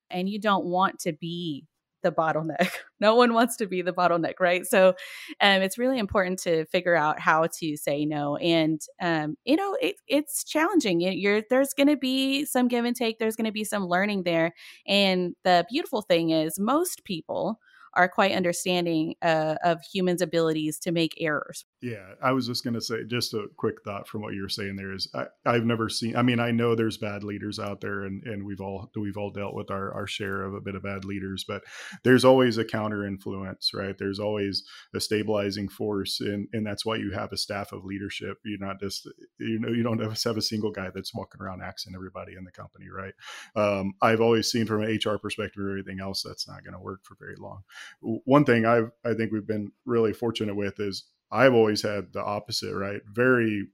[0.10, 1.66] and you don't want to be
[2.04, 2.70] the bottleneck.
[3.00, 4.66] No one wants to be the bottleneck, right?
[4.66, 4.94] So
[5.42, 8.38] um, it's really important to figure out how to say no.
[8.38, 11.02] And, um, you know, it, it's challenging.
[11.02, 14.24] You're, there's going to be some give and take, there's going to be some learning
[14.24, 14.54] there.
[14.88, 17.60] And the beautiful thing is, most people
[17.96, 21.66] are quite understanding uh, of humans' abilities to make errors.
[21.82, 24.50] Yeah, I was just going to say, just a quick thought from what you were
[24.50, 26.16] saying there is, I, I've never seen.
[26.16, 29.32] I mean, I know there's bad leaders out there, and and we've all we've all
[29.32, 31.64] dealt with our our share of a bit of bad leaders, but
[32.04, 33.98] there's always a counter influence, right?
[33.98, 34.64] There's always
[34.96, 38.38] a stabilizing force, and and that's why you have a staff of leadership.
[38.46, 39.08] You're not just
[39.40, 42.44] you know you don't have, have a single guy that's walking around axing everybody in
[42.44, 43.14] the company, right?
[43.56, 46.80] Um, I've always seen from an HR perspective or everything else that's not going to
[46.80, 47.64] work for very long
[48.02, 52.24] one thing I've I think we've been really fortunate with is I've always had the
[52.24, 53.02] opposite, right?
[53.12, 53.68] Very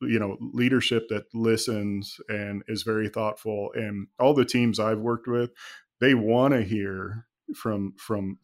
[0.00, 5.28] you know leadership that listens and is very thoughtful and all the teams I've worked
[5.28, 5.50] with
[6.00, 8.38] they want to hear from from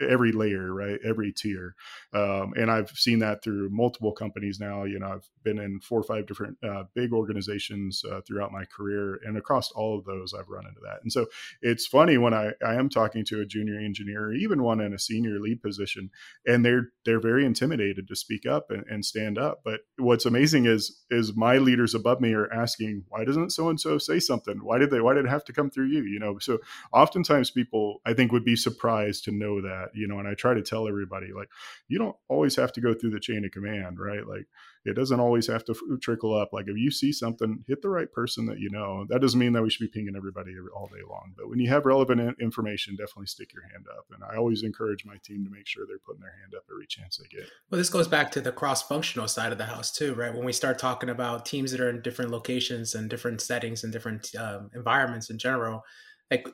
[0.00, 0.98] every layer, right?
[1.04, 1.74] Every tier.
[2.14, 4.84] Um, and I've seen that through multiple companies now.
[4.84, 8.64] You know, I've been in four or five different uh, big organizations uh, throughout my
[8.64, 11.00] career, and across all of those, I've run into that.
[11.02, 11.26] And so
[11.60, 14.98] it's funny when I, I am talking to a junior engineer, even one in a
[14.98, 16.10] senior lead position,
[16.46, 19.60] and they're they're very intimidated to speak up and, and stand up.
[19.64, 23.80] But what's amazing is is my leaders above me are asking, why doesn't so and
[23.80, 24.58] so say something?
[24.62, 25.00] Why did they?
[25.00, 26.02] Why did it have to come through you?
[26.02, 26.58] You know, so
[26.92, 29.71] oftentimes people I think would be surprised to know that.
[29.94, 31.48] You know, and I try to tell everybody like,
[31.88, 34.26] you don't always have to go through the chain of command, right?
[34.26, 34.46] Like
[34.84, 36.50] it doesn't always have to trickle up.
[36.52, 39.06] Like if you see something, hit the right person that you know.
[39.08, 41.34] That doesn't mean that we should be pinging everybody all day long.
[41.36, 44.06] But when you have relevant information, definitely stick your hand up.
[44.12, 46.86] And I always encourage my team to make sure they're putting their hand up every
[46.86, 47.48] chance they get.
[47.70, 50.34] Well, this goes back to the cross-functional side of the house too, right?
[50.34, 53.92] When we start talking about teams that are in different locations and different settings and
[53.92, 55.82] different um, environments in general,
[56.30, 56.48] like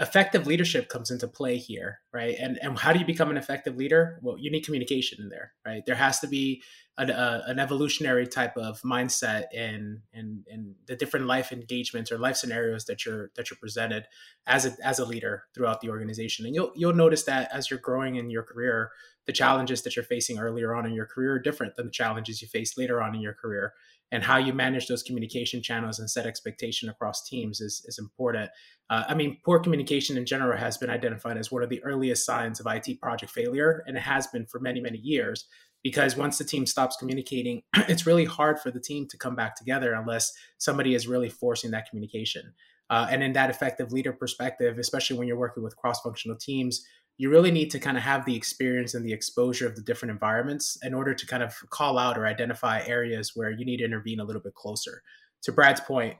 [0.00, 2.34] effective leadership comes into play here, right?
[2.40, 4.18] And and how do you become an effective leader?
[4.22, 5.84] Well, you need communication in there, right?
[5.84, 6.62] There has to be
[6.98, 12.18] an, a, an evolutionary type of mindset in, in in the different life engagements or
[12.18, 14.06] life scenarios that you're that you're presented
[14.46, 16.46] as a as a leader throughout the organization.
[16.46, 18.92] And you'll you'll notice that as you're growing in your career,
[19.26, 22.40] the challenges that you're facing earlier on in your career are different than the challenges
[22.40, 23.74] you face later on in your career
[24.12, 28.50] and how you manage those communication channels and set expectation across teams is, is important.
[28.90, 32.26] Uh, I mean, poor communication in general has been identified as one of the earliest
[32.26, 35.46] signs of IT project failure, and it has been for many, many years.
[35.82, 39.56] Because once the team stops communicating, it's really hard for the team to come back
[39.56, 42.52] together unless somebody is really forcing that communication.
[42.90, 46.86] Uh, and in that effective leader perspective, especially when you're working with cross functional teams,
[47.22, 50.10] you really need to kind of have the experience and the exposure of the different
[50.10, 53.84] environments in order to kind of call out or identify areas where you need to
[53.84, 55.04] intervene a little bit closer.
[55.42, 56.16] To Brad's point,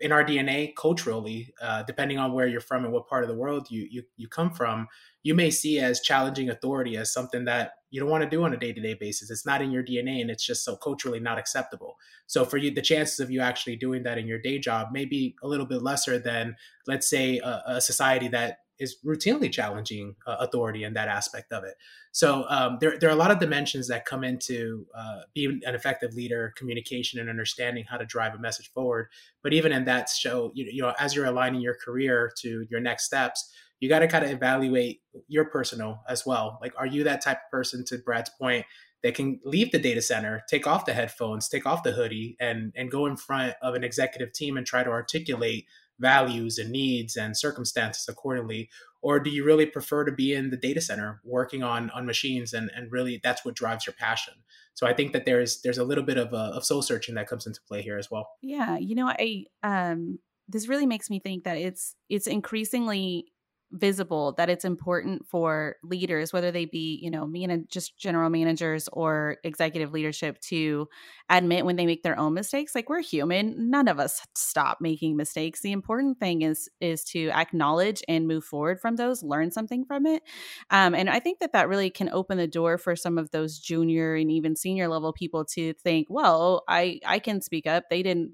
[0.00, 3.36] in our DNA, culturally, uh, depending on where you're from and what part of the
[3.36, 4.88] world you, you you come from,
[5.22, 8.54] you may see as challenging authority as something that you don't want to do on
[8.54, 9.30] a day to day basis.
[9.30, 11.96] It's not in your DNA, and it's just so culturally not acceptable.
[12.26, 15.04] So for you, the chances of you actually doing that in your day job may
[15.04, 20.14] be a little bit lesser than, let's say, a, a society that is routinely challenging
[20.26, 21.74] uh, authority in that aspect of it.
[22.12, 25.74] So um, there, there are a lot of dimensions that come into uh, being an
[25.74, 29.08] effective leader, communication, and understanding how to drive a message forward.
[29.42, 32.80] But even in that show, you, you know, as you're aligning your career to your
[32.80, 36.58] next steps, you got to kind of evaluate your personal as well.
[36.62, 37.84] Like, are you that type of person?
[37.86, 38.64] To Brad's point,
[39.02, 42.72] that can leave the data center, take off the headphones, take off the hoodie, and
[42.74, 45.66] and go in front of an executive team and try to articulate
[45.98, 48.68] values and needs and circumstances accordingly?
[49.02, 52.52] Or do you really prefer to be in the data center working on on machines
[52.52, 54.34] and and really that's what drives your passion?
[54.74, 57.28] So i think that there's there's a little bit of, a, of soul searching that
[57.28, 58.28] comes into play here as well.
[58.42, 63.26] Yeah you know i um this really makes me think that it's it's increasingly
[63.72, 68.88] visible that it's important for leaders whether they be you know man- just general managers
[68.92, 70.88] or executive leadership to
[71.28, 75.16] admit when they make their own mistakes like we're human none of us stop making
[75.16, 75.60] mistakes.
[75.60, 80.06] The important thing is is to acknowledge and move forward from those learn something from
[80.06, 80.22] it.
[80.70, 83.58] Um, and i think that that really can open the door for some of those
[83.58, 87.84] junior and even senior level people to think well i i can speak up.
[87.90, 88.32] They didn't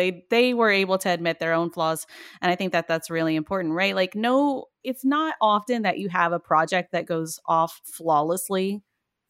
[0.00, 2.06] they they were able to admit their own flaws
[2.40, 3.94] and i think that that's really important right?
[3.94, 8.82] Like no it's not often that you have a project that goes off flawlessly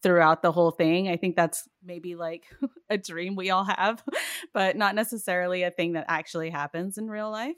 [0.02, 1.08] throughout the whole thing.
[1.08, 2.44] I think that's maybe like
[2.90, 4.02] a dream we all have
[4.54, 7.56] but not necessarily a thing that actually happens in real life.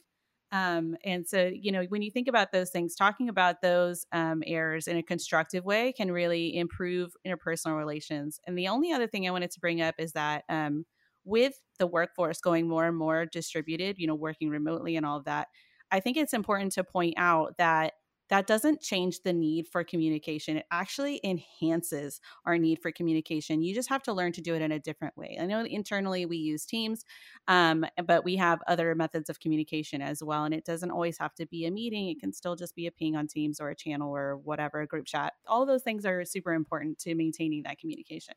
[0.51, 4.43] Um, and so, you know, when you think about those things, talking about those um,
[4.47, 8.39] errors in a constructive way can really improve interpersonal relations.
[8.47, 10.85] And the only other thing I wanted to bring up is that um,
[11.25, 15.25] with the workforce going more and more distributed, you know, working remotely and all of
[15.25, 15.49] that,
[15.91, 17.95] I think it's important to point out that
[18.33, 20.57] that doesn't change the need for communication.
[20.57, 23.61] It actually enhances our need for communication.
[23.61, 25.37] You just have to learn to do it in a different way.
[25.39, 27.05] I know internally we use Teams,
[27.47, 30.45] um, but we have other methods of communication as well.
[30.45, 32.91] And it doesn't always have to be a meeting, it can still just be a
[32.91, 35.35] ping on Teams or a channel or whatever, a group chat.
[35.47, 38.37] All those things are super important to maintaining that communication.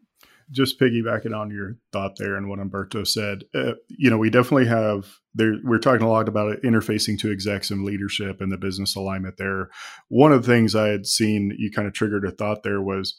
[0.52, 4.68] Just piggybacking on your thought there and what Umberto said, uh, you know, we definitely
[4.68, 8.96] have there we're talking a lot about interfacing to execs and leadership and the business
[8.96, 9.70] alignment there.
[10.08, 13.18] One of the things i had seen you kind of triggered a thought there was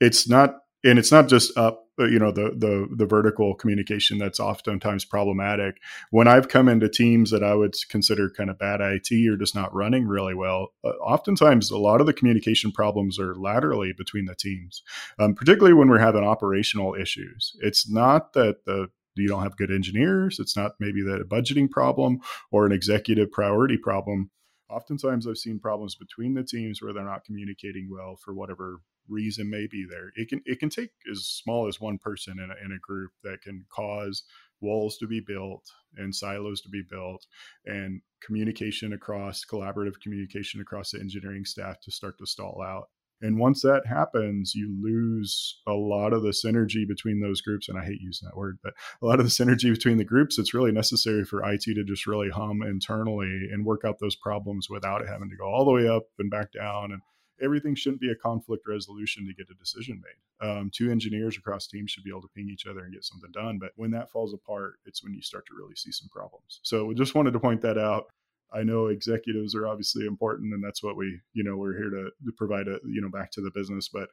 [0.00, 4.18] it's not and it's not just up uh, you know the the the vertical communication
[4.18, 5.76] that's oftentimes problematic.
[6.10, 9.54] When i've come into teams that i would consider kind of bad it or just
[9.54, 14.26] not running really well uh, oftentimes a lot of the communication problems are laterally between
[14.26, 14.82] the teams
[15.18, 17.56] um, particularly when we're having operational issues.
[17.60, 18.88] It's not that the
[19.22, 20.38] you don't have good engineers.
[20.38, 24.30] It's not maybe that a budgeting problem or an executive priority problem.
[24.68, 29.48] oftentimes I've seen problems between the teams where they're not communicating well for whatever reason
[29.48, 30.10] may be there.
[30.16, 33.12] It can it can take as small as one person in a, in a group
[33.22, 34.24] that can cause
[34.60, 35.64] walls to be built
[35.96, 37.26] and silos to be built
[37.66, 42.88] and communication across collaborative communication across the engineering staff to start to stall out
[43.20, 47.68] and once that happens, you lose a lot of the synergy between those groups.
[47.68, 50.38] And I hate using that word, but a lot of the synergy between the groups,
[50.38, 54.68] it's really necessary for IT to just really hum internally and work out those problems
[54.68, 56.92] without it having to go all the way up and back down.
[56.92, 57.00] And
[57.42, 60.46] everything shouldn't be a conflict resolution to get a decision made.
[60.46, 63.30] Um, two engineers across teams should be able to ping each other and get something
[63.32, 63.58] done.
[63.58, 66.60] But when that falls apart, it's when you start to really see some problems.
[66.62, 68.06] So we just wanted to point that out.
[68.52, 72.10] I know executives are obviously important, and that's what we, you know, we're here to,
[72.24, 73.88] to provide a, you know, back to the business.
[73.88, 74.08] But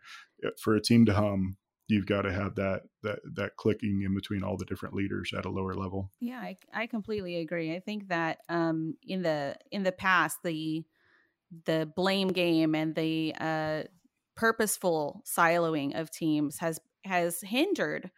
[0.60, 4.44] for a team to hum, you've got to have that that that clicking in between
[4.44, 6.12] all the different leaders at a lower level.
[6.20, 7.76] Yeah, I, I completely agree.
[7.76, 10.84] I think that um, in the in the past, the
[11.66, 13.84] the blame game and the uh,
[14.36, 18.12] purposeful siloing of teams has has hindered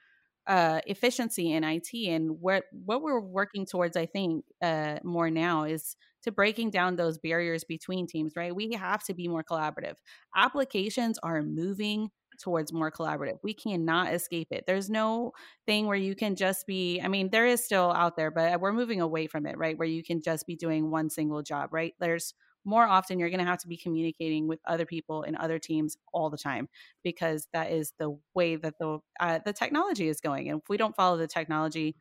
[0.48, 2.10] uh, efficiency in IT.
[2.10, 6.96] And what what we're working towards, I think, uh, more now is to breaking down
[6.96, 8.34] those barriers between teams.
[8.36, 9.96] Right, we have to be more collaborative.
[10.36, 12.10] Applications are moving
[12.42, 13.38] towards more collaborative.
[13.44, 14.66] We cannot escape it.
[14.68, 15.32] There's no
[15.66, 18.74] thing where you can just be, I mean, there is still out there, but we're
[18.74, 19.78] moving away from it, right?
[19.78, 21.94] Where you can just be doing one single job, right?
[22.00, 22.34] There's
[22.66, 25.98] more often you're going to have to be communicating with other people in other teams
[26.12, 26.68] all the time
[27.04, 30.78] because that is the way that the uh, the technology is going and if we
[30.78, 31.96] don't follow the technology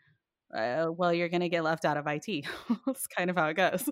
[0.56, 2.46] uh, well you're going to get left out of IT
[2.86, 3.88] that's kind of how it goes.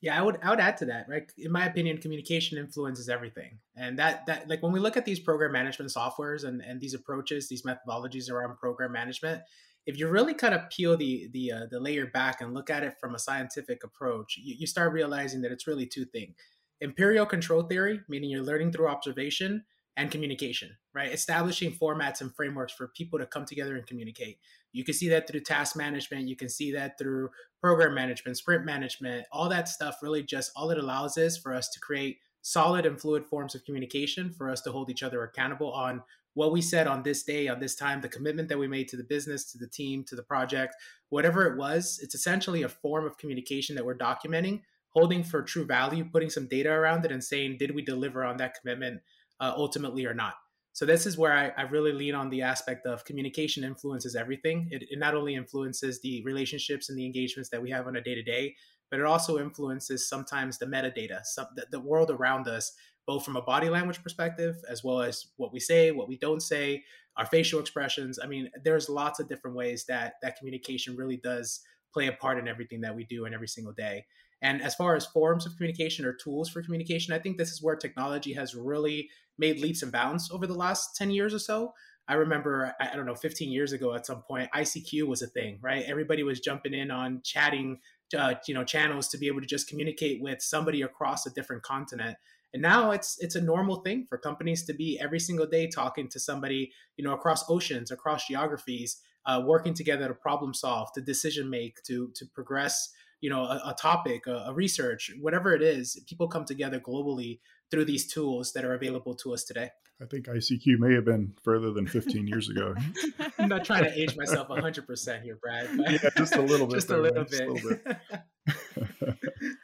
[0.00, 1.30] Yeah i would i would add to that right?
[1.38, 5.20] In my opinion communication influences everything and that that like when we look at these
[5.20, 9.42] program management softwares and and these approaches these methodologies around program management
[9.86, 12.82] if you really kind of peel the the uh, the layer back and look at
[12.82, 16.34] it from a scientific approach, you, you start realizing that it's really two things:
[16.80, 19.64] empirical control theory, meaning you're learning through observation,
[19.96, 21.12] and communication, right?
[21.12, 24.38] Establishing formats and frameworks for people to come together and communicate.
[24.72, 26.28] You can see that through task management.
[26.28, 29.26] You can see that through program management, sprint management.
[29.30, 33.00] All that stuff really just all it allows is for us to create solid and
[33.00, 36.02] fluid forms of communication for us to hold each other accountable on
[36.34, 38.96] what we said on this day, on this time, the commitment that we made to
[38.96, 40.74] the business, to the team, to the project,
[41.10, 45.66] whatever it was, it's essentially a form of communication that we're documenting, holding for true
[45.66, 49.00] value, putting some data around it, and saying, did we deliver on that commitment
[49.40, 50.34] uh, ultimately or not?
[50.74, 54.68] So this is where I, I, really lean on the aspect of communication influences everything.
[54.70, 58.00] It, it not only influences the relationships and the engagements that we have on a
[58.00, 58.54] day to day,
[58.90, 62.72] but it also influences sometimes the metadata, some, the, the world around us
[63.06, 66.42] both from a body language perspective as well as what we say, what we don't
[66.42, 66.82] say,
[67.16, 68.18] our facial expressions.
[68.22, 71.60] I mean, there's lots of different ways that that communication really does
[71.92, 74.06] play a part in everything that we do in every single day.
[74.40, 77.62] And as far as forms of communication or tools for communication, I think this is
[77.62, 81.74] where technology has really made leaps and bounds over the last 10 years or so.
[82.08, 85.58] I remember, I don't know, 15 years ago at some point, ICQ was a thing,
[85.62, 85.84] right?
[85.86, 87.78] Everybody was jumping in on chatting,
[88.18, 91.62] uh, you know, channels to be able to just communicate with somebody across a different
[91.62, 92.16] continent.
[92.52, 96.08] And now it's it's a normal thing for companies to be every single day talking
[96.10, 101.00] to somebody, you know, across oceans, across geographies, uh, working together to problem solve, to
[101.00, 105.62] decision make, to to progress, you know, a, a topic, a, a research, whatever it
[105.62, 105.98] is.
[106.06, 109.70] People come together globally through these tools that are available to us today.
[110.02, 112.74] I think ICQ may have been further than 15 years ago.
[113.38, 115.68] I'm not trying to age myself 100% here, Brad.
[115.78, 116.74] yeah, just a little bit.
[116.74, 117.30] just, a little bit.
[117.30, 119.16] Just a little bit.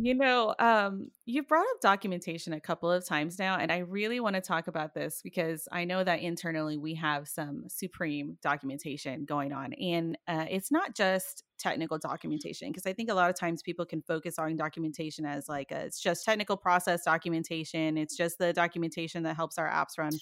[0.00, 4.20] You know, um, you've brought up documentation a couple of times now, and I really
[4.20, 9.24] want to talk about this because I know that internally we have some supreme documentation
[9.24, 9.72] going on.
[9.72, 13.84] And uh, it's not just technical documentation, because I think a lot of times people
[13.84, 18.52] can focus on documentation as like a, it's just technical process documentation, it's just the
[18.52, 20.12] documentation that helps our apps run.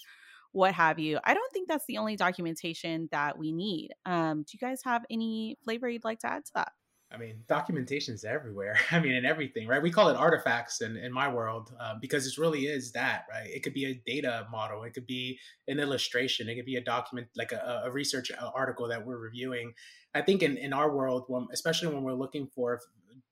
[0.53, 1.19] What have you?
[1.23, 3.91] I don't think that's the only documentation that we need.
[4.07, 6.71] Um, do you guys have any flavor you'd like to add to that?
[7.09, 8.77] I mean, documentation is everywhere.
[8.91, 9.81] I mean, in everything, right?
[9.81, 13.47] We call it artifacts in, in my world uh, because it really is that, right?
[13.47, 16.83] It could be a data model, it could be an illustration, it could be a
[16.83, 19.73] document, like a, a research uh, article that we're reviewing.
[20.13, 22.79] I think in, in our world, when, especially when we're looking for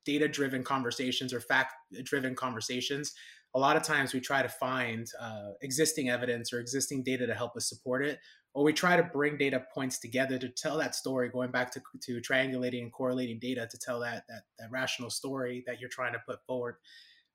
[0.06, 3.14] data driven conversations or fact driven conversations,
[3.56, 7.34] a lot of times we try to find uh, existing evidence or existing data to
[7.34, 8.20] help us support it
[8.56, 11.82] or we try to bring data points together to tell that story going back to,
[12.02, 16.14] to triangulating and correlating data to tell that, that, that rational story that you're trying
[16.14, 16.78] to put forward.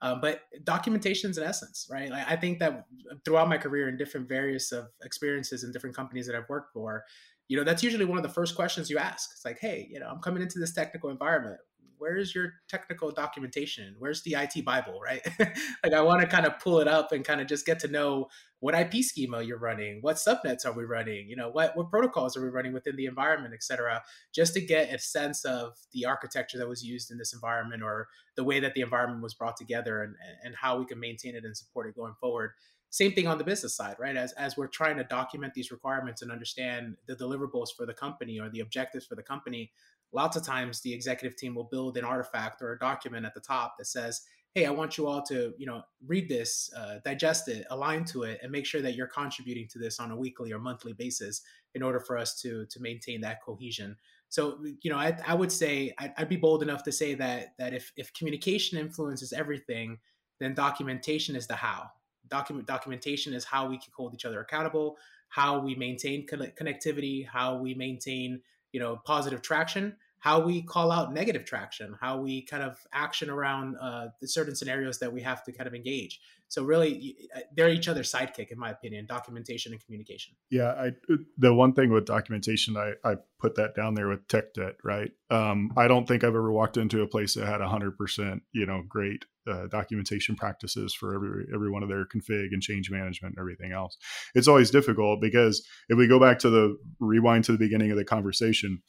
[0.02, 2.08] Um, but documentation is an essence right?
[2.10, 2.86] Like, i think that
[3.26, 7.04] throughout my career in different various of experiences in different companies that i've worked for
[7.48, 9.28] you know that's usually one of the first questions you ask.
[9.34, 11.58] It's like hey you know i'm coming into this technical environment
[12.00, 13.94] where's your technical documentation?
[13.98, 15.20] Where's the IT Bible, right?
[15.38, 17.88] like I want to kind of pull it up and kind of just get to
[17.88, 18.28] know
[18.58, 22.36] what IP schema you're running, what subnets are we running, you know, what what protocols
[22.36, 24.02] are we running within the environment, et cetera,
[24.34, 28.08] just to get a sense of the architecture that was used in this environment or
[28.36, 31.44] the way that the environment was brought together and, and how we can maintain it
[31.44, 32.52] and support it going forward.
[32.90, 34.16] Same thing on the business side, right?
[34.16, 38.40] As, as we're trying to document these requirements and understand the deliverables for the company
[38.40, 39.70] or the objectives for the company,
[40.12, 43.40] lots of times the executive team will build an artifact or a document at the
[43.40, 44.22] top that says,
[44.54, 48.24] hey i want you all to you know read this uh, digest it align to
[48.24, 51.42] it and make sure that you're contributing to this on a weekly or monthly basis
[51.74, 53.96] in order for us to to maintain that cohesion.
[54.28, 57.54] So you know i, I would say I'd, I'd be bold enough to say that
[57.58, 59.98] that if if communication influences everything
[60.40, 61.90] then documentation is the how.
[62.28, 64.96] Document documentation is how we can hold each other accountable
[65.28, 68.40] how we maintain connectivity how we maintain
[68.72, 73.30] you know positive traction how we call out negative traction, how we kind of action
[73.30, 76.20] around uh, the certain scenarios that we have to kind of engage.
[76.48, 80.34] So really, uh, they're each other's sidekick, in my opinion, documentation and communication.
[80.50, 84.26] Yeah, I uh, the one thing with documentation, I, I put that down there with
[84.26, 85.10] tech debt, right?
[85.30, 88.66] Um, I don't think I've ever walked into a place that had hundred percent, you
[88.66, 93.36] know, great uh, documentation practices for every every one of their config and change management
[93.36, 93.96] and everything else.
[94.34, 97.96] It's always difficult because if we go back to the rewind to the beginning of
[97.96, 98.82] the conversation,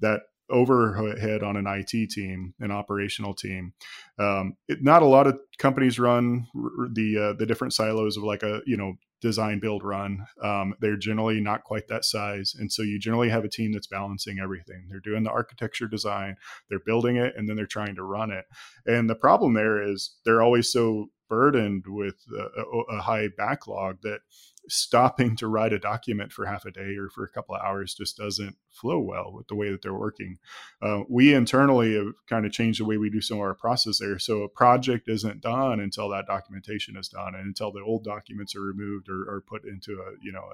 [0.00, 0.20] that
[0.50, 3.72] overhead on an IT team, an operational team.
[4.18, 6.46] Um, it, not a lot of companies run
[6.92, 10.26] the uh, the different silos of like a you know design build run.
[10.42, 13.86] Um, they're generally not quite that size, and so you generally have a team that's
[13.86, 14.86] balancing everything.
[14.88, 16.36] They're doing the architecture design,
[16.68, 18.44] they're building it, and then they're trying to run it.
[18.86, 24.20] And the problem there is they're always so burdened with a, a high backlog that
[24.68, 27.94] stopping to write a document for half a day or for a couple of hours
[27.94, 30.38] just doesn't flow well with the way that they're working.
[30.80, 33.98] Uh, we internally have kind of changed the way we do some of our process
[33.98, 34.18] there.
[34.18, 38.54] So a project isn't done until that documentation is done and until the old documents
[38.54, 40.44] are removed or, or put into a, you know,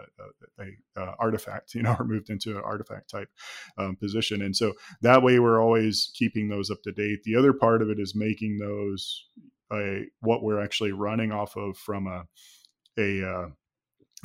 [0.58, 3.28] a, a, a, artifact, you know, or moved into an artifact type
[3.78, 4.42] um, position.
[4.42, 7.24] And so that way we're always keeping those up to date.
[7.24, 9.26] The other part of it is making those
[9.72, 12.24] a, what we're actually running off of from a,
[12.98, 13.48] a, uh,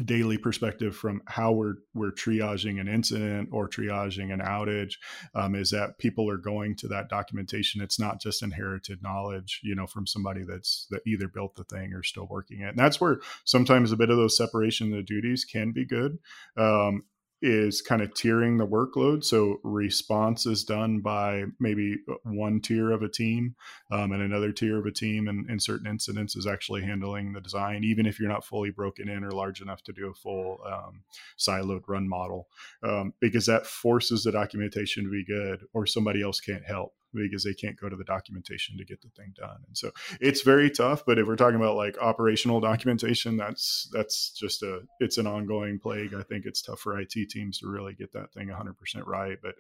[0.06, 4.94] daily perspective from how we're we're triaging an incident or triaging an outage
[5.36, 7.82] um, is that people are going to that documentation.
[7.82, 11.94] It's not just inherited knowledge you know from somebody that's that either built the thing
[11.94, 12.70] or still working it.
[12.70, 16.20] And that's where sometimes a bit of those separation of the duties can be good.
[16.58, 17.04] Um,
[17.42, 19.24] is kind of tiering the workload.
[19.24, 23.56] So response is done by maybe one tier of a team,
[23.92, 27.42] um, and another tier of a team, and in certain incidents is actually handling the
[27.42, 30.60] design, even if you're not fully broken in or large enough to do a full
[30.66, 31.04] um,
[31.38, 32.48] siloed run model,
[32.84, 37.44] um, because that forces the documentation to be good, or somebody else can't help because
[37.44, 39.58] they can't go to the documentation to get the thing done.
[39.68, 41.04] And so it's very tough.
[41.06, 45.80] But if we're talking about like operational documentation, that's that's just a it's an ongoing
[45.80, 46.14] plague.
[46.14, 48.74] I think it's tough for IT teams to really get that thing 100%
[49.06, 49.38] right.
[49.42, 49.56] But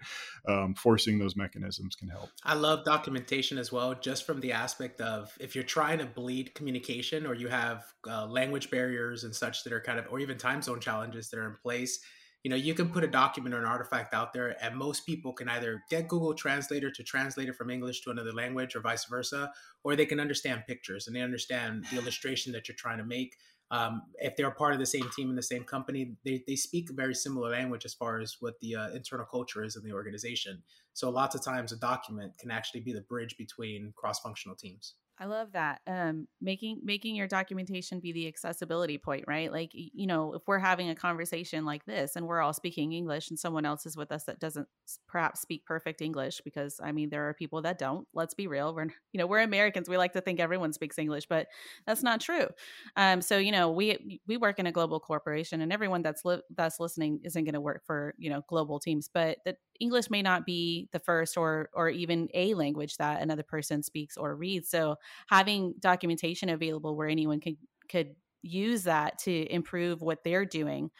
[0.52, 2.30] um, forcing those mechanisms can help.
[2.44, 6.54] I love documentation as well, just from the aspect of if you're trying to bleed
[6.54, 10.38] communication or you have uh, language barriers and such that are kind of, or even
[10.38, 12.00] time zone challenges that are in place
[12.44, 15.34] you know you can put a document or an artifact out there and most people
[15.34, 19.06] can either get google translator to translate it from english to another language or vice
[19.06, 19.52] versa
[19.84, 23.36] or they can understand pictures and they understand the illustration that you're trying to make.
[23.72, 26.90] Um, if they're part of the same team in the same company they, they speak
[26.90, 29.94] a very similar language as far as what the uh, internal culture is in the
[29.94, 30.64] organization.
[30.94, 35.26] So lots of times a document can actually be the bridge between cross-functional teams I
[35.26, 35.82] love that.
[35.86, 39.52] Um, making making your documentation be the accessibility point, right?
[39.52, 43.30] Like, you know, if we're having a conversation like this and we're all speaking English
[43.30, 44.70] and someone else is with us that doesn't
[45.10, 48.08] perhaps speak perfect English, because I mean, there are people that don't.
[48.14, 48.74] Let's be real.
[48.74, 49.90] We're you know we're Americans.
[49.90, 51.48] We like to think everyone speaks English, but
[51.86, 52.48] that's not true.
[52.96, 56.42] Um, so you know, we we work in a global corporation, and everyone that's li-
[56.56, 60.22] that's listening isn't going to work for you know global teams, but that English may
[60.22, 64.70] not be the first or or even a language that another person speaks or reads.
[64.70, 64.96] So
[65.28, 67.58] having documentation available where anyone could
[67.90, 70.92] could use that to improve what they're doing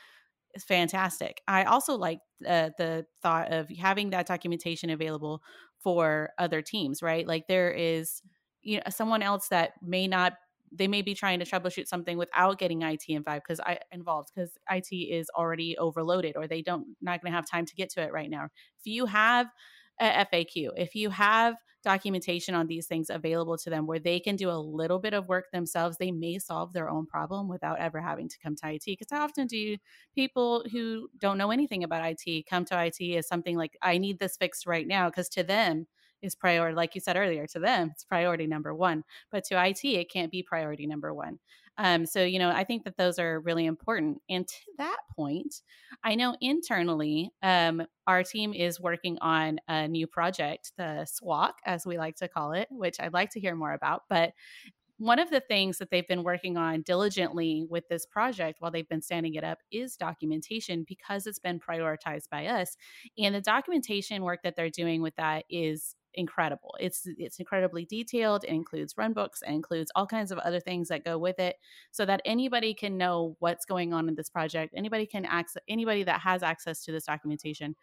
[0.54, 1.42] is fantastic.
[1.48, 5.42] I also like uh, the thought of having that documentation available
[5.80, 7.26] for other teams, right?
[7.28, 8.22] Like there is
[8.62, 10.34] you know someone else that may not
[10.72, 14.58] they may be trying to troubleshoot something without getting IT involved because I involved because
[14.70, 18.02] IT is already overloaded or they don't not going to have time to get to
[18.02, 18.46] it right now.
[18.46, 19.48] If you have
[20.00, 24.36] a FAQ, if you have documentation on these things available to them where they can
[24.36, 28.02] do a little bit of work themselves, they may solve their own problem without ever
[28.02, 28.84] having to come to IT.
[28.86, 29.78] Because how often do
[30.14, 34.20] people who don't know anything about IT come to IT as something like, I need
[34.20, 35.10] this fixed right now?
[35.10, 35.88] Because to them,
[36.22, 39.84] is priority like you said earlier to them it's priority number one but to it
[39.84, 41.40] it can't be priority number one
[41.78, 45.62] um, so you know i think that those are really important and to that point
[46.04, 51.86] i know internally um, our team is working on a new project the SWOC as
[51.86, 54.34] we like to call it which i'd like to hear more about but
[55.00, 58.90] one of the things that they've been working on diligently with this project while they've
[58.90, 62.76] been standing it up is documentation because it's been prioritized by us.
[63.18, 66.76] And the documentation work that they're doing with that is incredible.
[66.80, 68.44] It's it's incredibly detailed.
[68.44, 71.56] It includes run books and includes all kinds of other things that go with it
[71.92, 74.74] so that anybody can know what's going on in this project.
[74.76, 77.76] Anybody can access anybody that has access to this documentation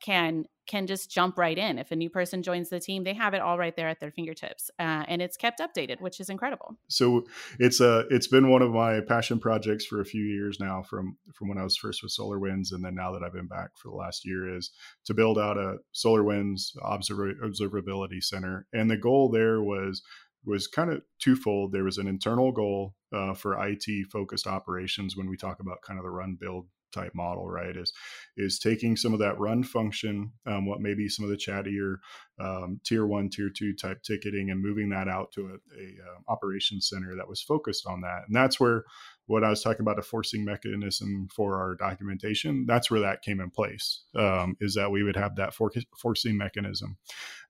[0.00, 1.78] can can just jump right in.
[1.78, 4.10] If a new person joins the team they have it all right there at their
[4.10, 6.76] fingertips uh, and it's kept updated which is incredible.
[6.88, 7.24] So
[7.58, 11.16] it's a it's been one of my passion projects for a few years now from
[11.34, 13.90] from when i was first with SolarWinds, and then now that i've been back for
[13.90, 14.70] the last year is
[15.04, 18.66] to build out a SolarWinds observ- observability center.
[18.72, 20.02] And the goal there was
[20.44, 21.72] was kind of twofold.
[21.72, 25.98] There was an internal goal uh, for it focused operations when we talk about kind
[25.98, 27.76] of the run build type model, right?
[27.76, 27.92] Is
[28.36, 31.96] is taking some of that run function, um, what maybe some of the chattier
[32.38, 36.32] um, tier one, tier two type ticketing, and moving that out to a, a uh,
[36.32, 38.22] operations center that was focused on that.
[38.26, 38.84] And that's where
[39.26, 42.64] what I was talking about a forcing mechanism for our documentation.
[42.66, 44.04] That's where that came in place.
[44.14, 46.96] Um, is that we would have that for- forcing mechanism.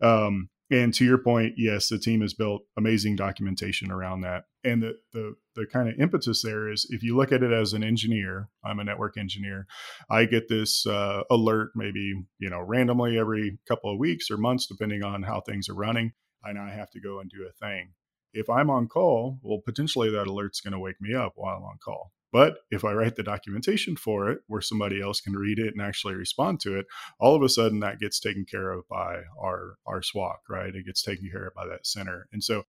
[0.00, 4.44] Um, and to your point, yes, the team has built amazing documentation around that.
[4.64, 7.72] And the the the kind of impetus there is if you look at it as
[7.72, 9.66] an engineer, I'm a network engineer,
[10.10, 14.66] I get this uh, alert maybe you know randomly every couple of weeks or months,
[14.66, 16.12] depending on how things are running,
[16.42, 17.92] and I have to go and do a thing.
[18.32, 21.62] If I'm on call, well, potentially that alert's going to wake me up while I'm
[21.62, 22.12] on call.
[22.36, 25.80] But if I write the documentation for it where somebody else can read it and
[25.80, 26.84] actually respond to it,
[27.18, 30.74] all of a sudden that gets taken care of by our our SWOC, right?
[30.74, 32.28] It gets taken care of by that center.
[32.34, 32.64] And so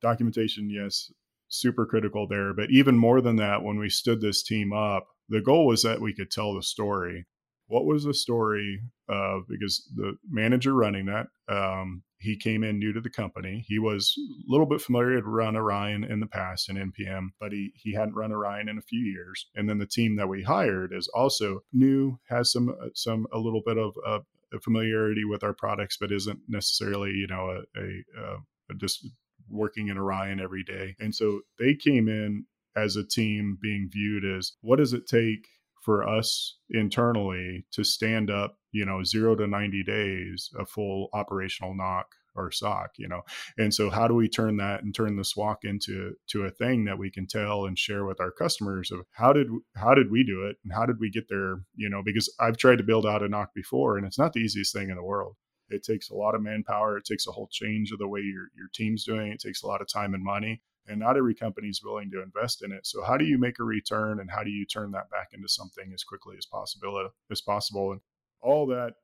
[0.00, 1.12] documentation, yes,
[1.46, 2.52] super critical there.
[2.52, 6.00] But even more than that, when we stood this team up, the goal was that
[6.00, 7.24] we could tell the story.
[7.68, 12.92] What was the story of because the manager running that um, he came in new
[12.92, 13.64] to the company.
[13.66, 17.52] He was a little bit familiar, had run Orion in the past in NPM, but
[17.52, 19.46] he he hadn't run Orion in a few years.
[19.54, 23.38] And then the team that we hired is also new, has some uh, some a
[23.38, 24.20] little bit of uh,
[24.62, 28.36] familiarity with our products, but isn't necessarily you know a, a, uh,
[28.70, 29.06] a just
[29.50, 30.94] working in Orion every day.
[31.00, 32.46] And so they came in
[32.76, 35.46] as a team being viewed as what does it take
[35.82, 41.74] for us internally to stand up, you know, zero to 90 days, a full operational
[41.74, 42.04] NOC
[42.34, 43.22] or SOC, you know.
[43.58, 46.84] And so how do we turn that and turn the SWOC into to a thing
[46.84, 50.24] that we can tell and share with our customers of how did how did we
[50.24, 53.06] do it and how did we get there, you know, because I've tried to build
[53.06, 55.36] out a NOC before and it's not the easiest thing in the world.
[55.68, 58.48] It takes a lot of manpower, it takes a whole change of the way your
[58.56, 61.68] your team's doing, it takes a lot of time and money and not every company
[61.68, 62.86] is willing to invest in it.
[62.86, 65.48] So how do you make a return and how do you turn that back into
[65.48, 67.92] something as quickly as possible as possible?
[67.92, 68.00] And
[68.42, 68.94] all that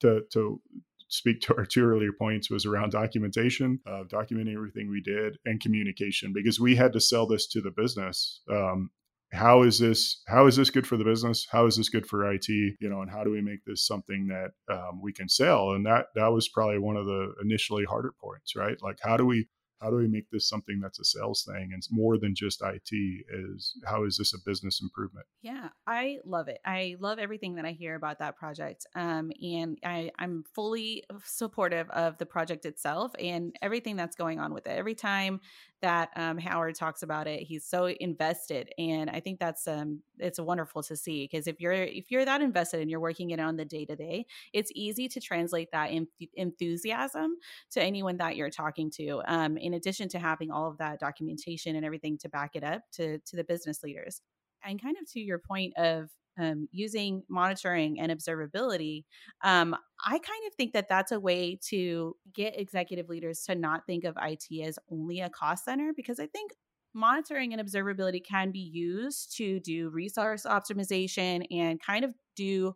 [0.00, 0.60] to to
[1.08, 5.60] speak to our two earlier points was around documentation, uh, documenting everything we did, and
[5.60, 8.40] communication because we had to sell this to the business.
[8.50, 8.90] Um,
[9.32, 11.46] how is this how is this good for the business?
[11.50, 14.28] How is this good for it you know and how do we make this something
[14.28, 15.72] that um, we can sell?
[15.72, 18.76] And that that was probably one of the initially harder points right?
[18.82, 19.48] Like how do we
[19.80, 22.62] how do we make this something that's a sales thing and it's more than just
[22.62, 22.90] IT
[23.28, 25.26] is how is this a business improvement?
[25.42, 26.58] Yeah, I love it.
[26.64, 28.86] I love everything that I hear about that project.
[28.94, 34.54] Um, and I, I'm fully supportive of the project itself and everything that's going on
[34.54, 34.70] with it.
[34.70, 35.40] Every time
[35.82, 37.42] that um, Howard talks about it.
[37.42, 41.72] He's so invested, and I think that's um, it's wonderful to see because if you're
[41.72, 45.08] if you're that invested and you're working it on the day to day, it's easy
[45.08, 45.90] to translate that
[46.34, 47.36] enthusiasm
[47.72, 49.22] to anyone that you're talking to.
[49.26, 52.82] Um, in addition to having all of that documentation and everything to back it up
[52.92, 54.20] to to the business leaders,
[54.64, 59.04] and kind of to your point of um, using monitoring and observability,
[59.42, 63.86] um, I kind of think that that's a way to get executive leaders to not
[63.86, 66.52] think of IT as only a cost center because I think
[66.92, 72.74] monitoring and observability can be used to do resource optimization and kind of do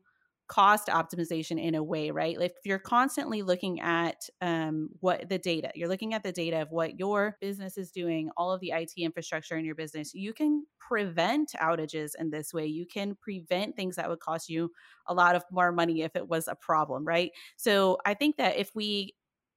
[0.50, 2.36] cost optimization in a way, right?
[2.40, 6.72] If you're constantly looking at um, what the data, you're looking at the data of
[6.72, 10.66] what your business is doing, all of the IT infrastructure in your business, you can
[10.80, 12.66] prevent outages in this way.
[12.66, 14.72] You can prevent things that would cost you
[15.06, 17.30] a lot of more money if it was a problem, right?
[17.56, 19.14] So I think that if we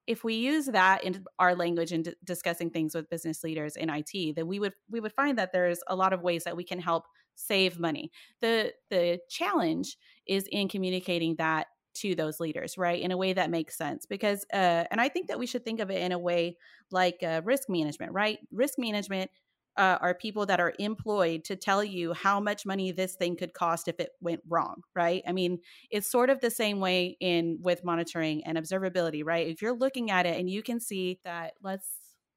[0.07, 3.89] if we use that in our language in d- discussing things with business leaders in
[3.89, 6.63] IT, then we would we would find that there's a lot of ways that we
[6.63, 8.11] can help save money.
[8.41, 9.97] The the challenge
[10.27, 13.01] is in communicating that to those leaders, right?
[13.01, 14.05] In a way that makes sense.
[14.07, 16.57] Because, uh, and I think that we should think of it in a way
[16.91, 18.39] like uh, risk management, right?
[18.51, 19.29] Risk management
[19.77, 23.53] uh, are people that are employed to tell you how much money this thing could
[23.53, 25.23] cost if it went wrong, right?
[25.27, 25.59] I mean,
[25.89, 29.47] it's sort of the same way in with monitoring and observability, right?
[29.47, 31.87] If you're looking at it and you can see that, let's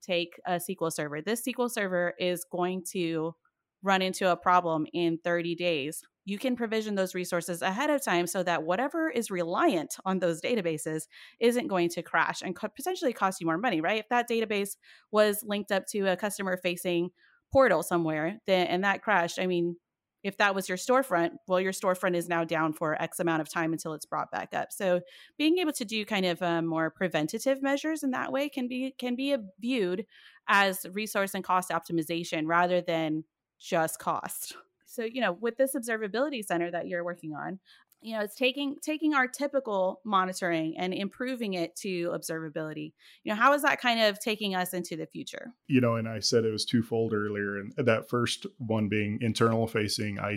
[0.02, 1.20] take a SQL server.
[1.20, 3.34] This SQL server is going to
[3.82, 8.26] run into a problem in 30 days you can provision those resources ahead of time
[8.26, 11.04] so that whatever is reliant on those databases
[11.38, 14.00] isn't going to crash and could potentially cost you more money, right?
[14.00, 14.76] If that database
[15.12, 17.10] was linked up to a customer facing
[17.52, 19.76] portal somewhere then and that crashed, I mean,
[20.24, 23.48] if that was your storefront, well, your storefront is now down for X amount of
[23.48, 24.72] time until it's brought back up.
[24.72, 25.00] So,
[25.38, 28.92] being able to do kind of um, more preventative measures in that way can be
[28.98, 30.04] can be viewed
[30.48, 33.22] as resource and cost optimization rather than
[33.60, 34.56] just cost
[34.86, 37.58] so you know with this observability center that you're working on
[38.02, 42.92] you know it's taking taking our typical monitoring and improving it to observability.
[43.24, 45.54] You know how is that kind of taking us into the future?
[45.66, 49.66] You know and i said it was twofold earlier and that first one being internal
[49.66, 50.36] facing it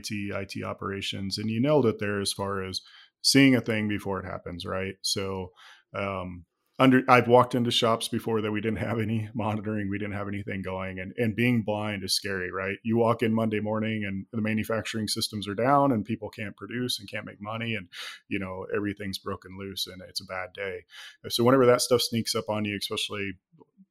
[0.51, 2.81] it operations and you nailed it there as far as
[3.21, 4.95] seeing a thing before it happens right?
[5.01, 5.51] So
[5.93, 6.45] um,
[6.79, 10.27] under I've walked into shops before that we didn't have any monitoring, we didn't have
[10.27, 12.77] anything going, and and being blind is scary, right?
[12.83, 16.99] You walk in Monday morning and the manufacturing systems are down and people can't produce
[16.99, 17.89] and can't make money, and
[18.29, 20.85] you know everything's broken loose and it's a bad day.
[21.27, 23.33] So whenever that stuff sneaks up on you, especially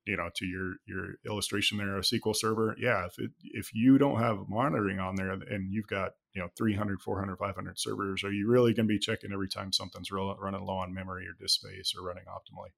[0.07, 3.99] you know to your your illustration there, a SQL server, yeah, if it, if you
[3.99, 8.31] don't have monitoring on there and you've got you know 300 400 500 servers are
[8.31, 11.61] you really going to be checking every time something's running low on memory or disk
[11.61, 12.71] space or running optimally?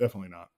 [0.00, 0.48] Definitely not.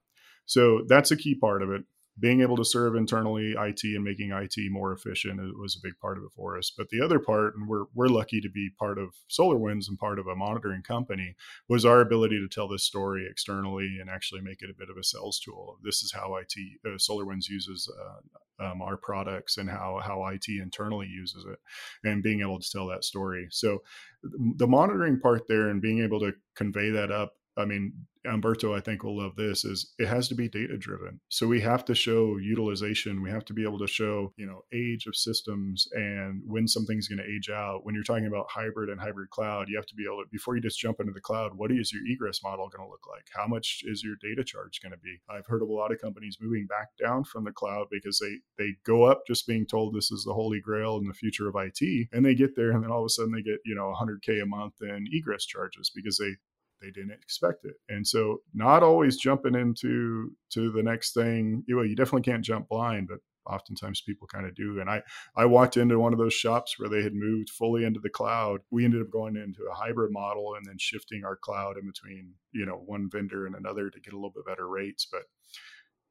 [0.45, 1.83] So that's a key part of it
[2.17, 6.17] being able to serve internally IT and making IT more efficient was a big part
[6.17, 6.71] of it for us.
[6.75, 10.19] But the other part, and we're we're lucky to be part of SolarWinds and part
[10.19, 11.35] of a monitoring company,
[11.67, 14.97] was our ability to tell this story externally and actually make it a bit of
[14.97, 15.77] a sales tool.
[15.83, 16.53] This is how IT
[16.85, 21.59] uh, SolarWinds uses uh, um, our products and how how IT internally uses it,
[22.07, 23.47] and being able to tell that story.
[23.51, 23.83] So
[24.23, 27.33] the monitoring part there and being able to convey that up.
[27.57, 27.93] I mean,
[28.25, 31.19] Umberto, I think, will love this is it has to be data driven.
[31.29, 33.21] So we have to show utilization.
[33.21, 37.07] We have to be able to show, you know, age of systems and when something's
[37.07, 37.81] going to age out.
[37.85, 40.55] When you're talking about hybrid and hybrid cloud, you have to be able to, before
[40.55, 43.25] you just jump into the cloud, what is your egress model going to look like?
[43.33, 45.17] How much is your data charge going to be?
[45.29, 48.37] I've heard of a lot of companies moving back down from the cloud because they,
[48.57, 51.55] they go up just being told this is the holy grail in the future of
[51.55, 52.07] IT.
[52.11, 54.41] And they get there and then all of a sudden they get, you know, 100K
[54.41, 56.35] a month in egress charges because they
[56.81, 57.75] they didn't expect it.
[57.89, 61.63] And so not always jumping into to the next thing.
[61.67, 64.79] You Well, you definitely can't jump blind, but oftentimes people kind of do.
[64.79, 65.01] And I
[65.35, 68.61] I walked into one of those shops where they had moved fully into the cloud.
[68.71, 72.33] We ended up going into a hybrid model and then shifting our cloud in between,
[72.51, 75.07] you know, one vendor and another to get a little bit better rates.
[75.11, 75.23] But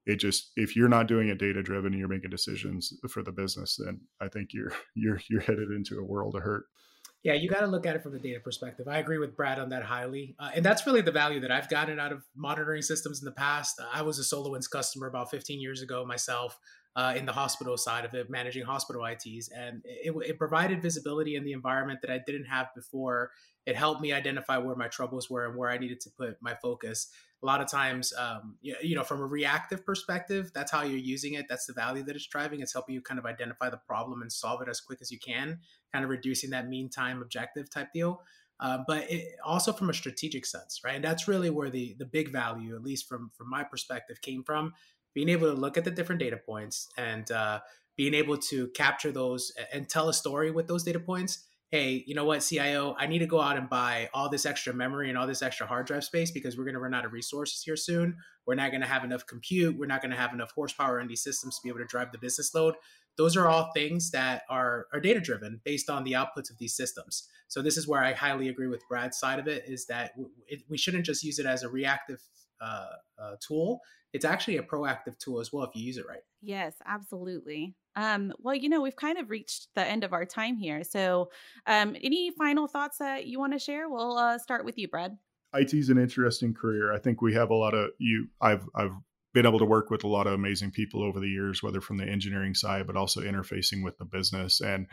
[0.06, 3.32] it just if you're not doing it data driven and you're making decisions for the
[3.32, 6.66] business, then I think you're you're you're headed into a world of hurt.
[7.25, 8.87] Yeah, you got to look at it from the data perspective.
[8.87, 10.37] I agree with Brad on that highly.
[10.39, 13.33] Uh, and that's really the value that I've gotten out of monitoring systems in the
[13.33, 13.81] past.
[13.93, 16.59] I was a SolarWinds customer about 15 years ago myself
[16.97, 19.49] uh, in the hospital side of it, managing hospital ITs.
[19.49, 23.31] And it, it provided visibility in the environment that I didn't have before.
[23.64, 26.55] It helped me identify where my troubles were and where I needed to put my
[26.61, 27.09] focus
[27.43, 31.35] a lot of times um, you know from a reactive perspective that's how you're using
[31.35, 34.22] it that's the value that it's driving it's helping you kind of identify the problem
[34.22, 35.59] and solve it as quick as you can
[35.95, 38.20] kind of reducing that mean time objective type deal
[38.61, 42.05] uh, but it, also from a strategic sense right and that's really where the the
[42.05, 44.72] big value at least from from my perspective came from
[45.14, 47.61] being able to look at the different data points and uh,
[47.97, 52.14] being able to capture those and tell a story with those data points hey, you
[52.14, 55.18] know what, CIO, I need to go out and buy all this extra memory and
[55.18, 57.74] all this extra hard drive space because we're going to run out of resources here
[57.74, 58.16] soon.
[58.47, 59.76] We're not going to have enough compute.
[59.76, 62.12] We're not going to have enough horsepower in these systems to be able to drive
[62.12, 62.76] the business load.
[63.16, 66.74] Those are all things that are, are data driven based on the outputs of these
[66.74, 67.28] systems.
[67.48, 70.12] So this is where I highly agree with Brad's side of it is that
[70.48, 72.20] it, we shouldn't just use it as a reactive
[72.60, 72.86] uh,
[73.18, 73.80] uh, tool.
[74.12, 76.22] It's actually a proactive tool as well if you use it right.
[76.40, 77.74] Yes, absolutely.
[77.96, 80.82] Um, well, you know, we've kind of reached the end of our time here.
[80.84, 81.30] So,
[81.66, 83.88] um, any final thoughts that you want to share?
[83.88, 85.16] We'll uh, start with you, Brad.
[85.54, 86.92] IT is an interesting career.
[86.92, 88.28] I think we have a lot of you.
[88.40, 88.94] I've I've
[89.35, 91.99] been able to work with a lot of amazing people over the years, whether from
[91.99, 94.87] the engineering side, but also interfacing with the business and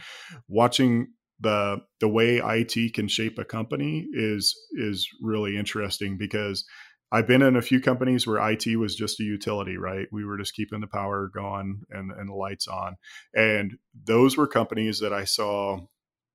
[0.49, 1.07] watching
[1.39, 6.65] the the way IT can shape a company is is really interesting because
[7.11, 10.07] I've been in a few companies where IT was just a utility, right?
[10.11, 12.95] We were just keeping the power going and, and the lights on.
[13.35, 13.73] And
[14.05, 15.79] those were companies that I saw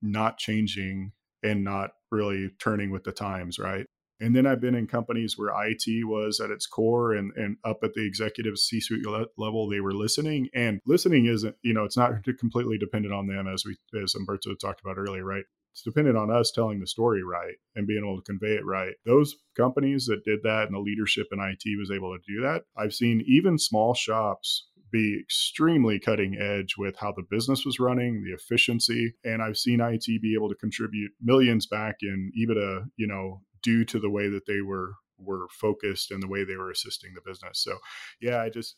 [0.03, 3.87] not changing and not really turning with the times, right?
[4.19, 7.79] And then I've been in companies where IT was at its core and, and up
[7.83, 9.05] at the executive C suite
[9.37, 10.49] level, they were listening.
[10.55, 12.31] And listening isn't, you know, it's not mm-hmm.
[12.39, 15.43] completely dependent on them, as we, as Umberto talked about earlier, right?
[15.71, 18.95] It's dependent on us telling the story right and being able to convey it right.
[19.05, 22.63] Those companies that did that and the leadership in IT was able to do that,
[22.75, 28.23] I've seen even small shops be extremely cutting edge with how the business was running,
[28.23, 33.07] the efficiency, and I've seen IT be able to contribute millions back in EBITDA, you
[33.07, 36.71] know, due to the way that they were were focused and the way they were
[36.71, 37.59] assisting the business.
[37.59, 37.77] So,
[38.21, 38.75] yeah, I just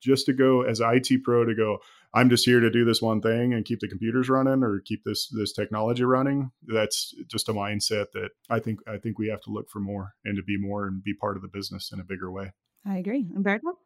[0.00, 1.78] just to go as IT pro to go,
[2.12, 5.04] I'm just here to do this one thing and keep the computers running or keep
[5.04, 6.50] this this technology running.
[6.66, 10.14] That's just a mindset that I think I think we have to look for more
[10.24, 12.52] and to be more and be part of the business in a bigger way.
[12.84, 13.30] I agree.
[13.34, 13.78] Umberto?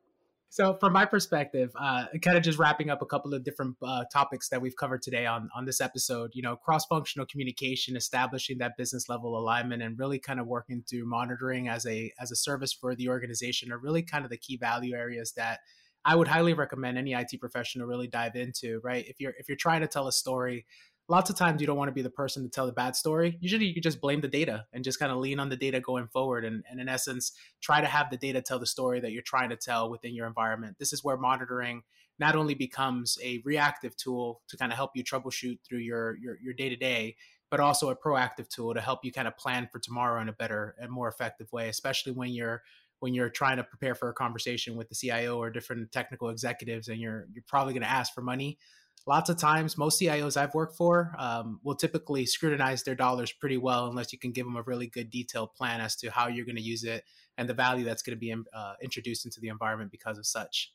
[0.54, 4.04] So, from my perspective, uh, kind of just wrapping up a couple of different uh,
[4.12, 6.30] topics that we've covered today on on this episode.
[6.32, 10.84] You know, cross functional communication, establishing that business level alignment, and really kind of working
[10.88, 14.36] through monitoring as a as a service for the organization are really kind of the
[14.36, 15.58] key value areas that
[16.04, 18.80] I would highly recommend any IT professional really dive into.
[18.84, 20.66] Right, if you're if you're trying to tell a story
[21.08, 23.36] lots of times you don't want to be the person to tell the bad story.
[23.40, 26.08] Usually you just blame the data and just kind of lean on the data going
[26.08, 26.44] forward.
[26.44, 29.50] And, and in essence, try to have the data tell the story that you're trying
[29.50, 30.76] to tell within your environment.
[30.78, 31.82] This is where monitoring
[32.18, 36.38] not only becomes a reactive tool to kind of help you troubleshoot through your your,
[36.42, 37.16] your day-to-day,
[37.50, 40.32] but also a proactive tool to help you kind of plan for tomorrow in a
[40.32, 42.62] better and more effective way, especially when you're
[43.00, 46.88] when you're trying to prepare for a conversation with the CIO or different technical executives
[46.88, 48.58] and you're you're probably going to ask for money
[49.06, 53.56] lots of times most cios i've worked for um, will typically scrutinize their dollars pretty
[53.56, 56.46] well unless you can give them a really good detailed plan as to how you're
[56.46, 57.04] going to use it
[57.36, 60.26] and the value that's going to be um, uh, introduced into the environment because of
[60.26, 60.72] such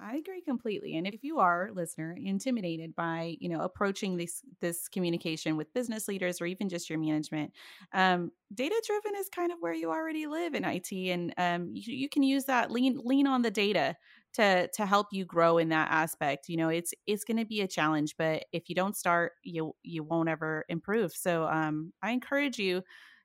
[0.00, 0.96] I agree completely.
[0.96, 6.06] And if you are, listener, intimidated by you know approaching this this communication with business
[6.06, 7.52] leaders or even just your management,
[7.92, 11.94] um, data driven is kind of where you already live in IT, and um, you,
[11.94, 13.96] you can use that lean lean on the data
[14.34, 17.60] to to help you grow in that aspect you know it's it's going to be
[17.60, 21.12] a challenge but if you don't start you you won't ever improve.
[21.12, 22.82] So um i encourage you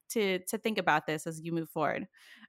[0.09, 2.07] to to think about this as you move forward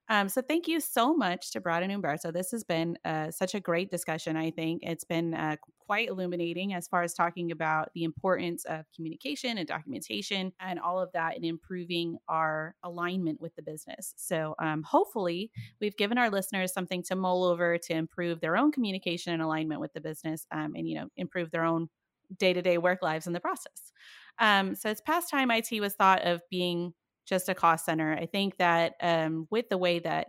[0.08, 2.30] um, so thank you so much to Brad and Umberto.
[2.30, 4.36] This has been uh, such a great discussion.
[4.36, 8.84] I think it's been uh, quite illuminating as far as talking about the importance of
[8.94, 14.14] communication and documentation and all of that in improving our alignment with the business.
[14.16, 15.50] So um, hopefully
[15.80, 19.80] we've given our listeners something to mull over to improve their own communication and alignment
[19.80, 21.88] with the business um, and, you know, improve their own
[22.38, 23.92] day-to-day work lives in the process.
[24.38, 26.94] Um, so it's past time IT was thought of being
[27.24, 28.12] just a cost center.
[28.12, 30.28] I think that um, with the way that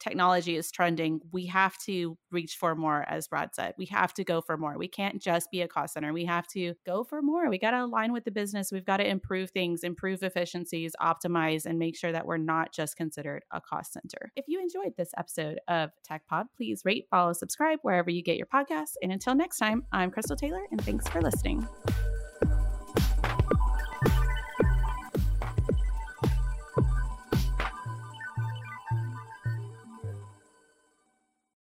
[0.00, 3.74] technology is trending, we have to reach for more, as Brad said.
[3.78, 4.76] We have to go for more.
[4.76, 6.12] We can't just be a cost center.
[6.12, 7.48] We have to go for more.
[7.48, 8.70] We got to align with the business.
[8.72, 12.96] We've got to improve things, improve efficiencies, optimize, and make sure that we're not just
[12.96, 14.32] considered a cost center.
[14.36, 18.36] If you enjoyed this episode of Tech Pod, please rate, follow, subscribe wherever you get
[18.36, 18.94] your podcasts.
[19.02, 21.66] And until next time, I'm Chrystal Taylor, and thanks for listening.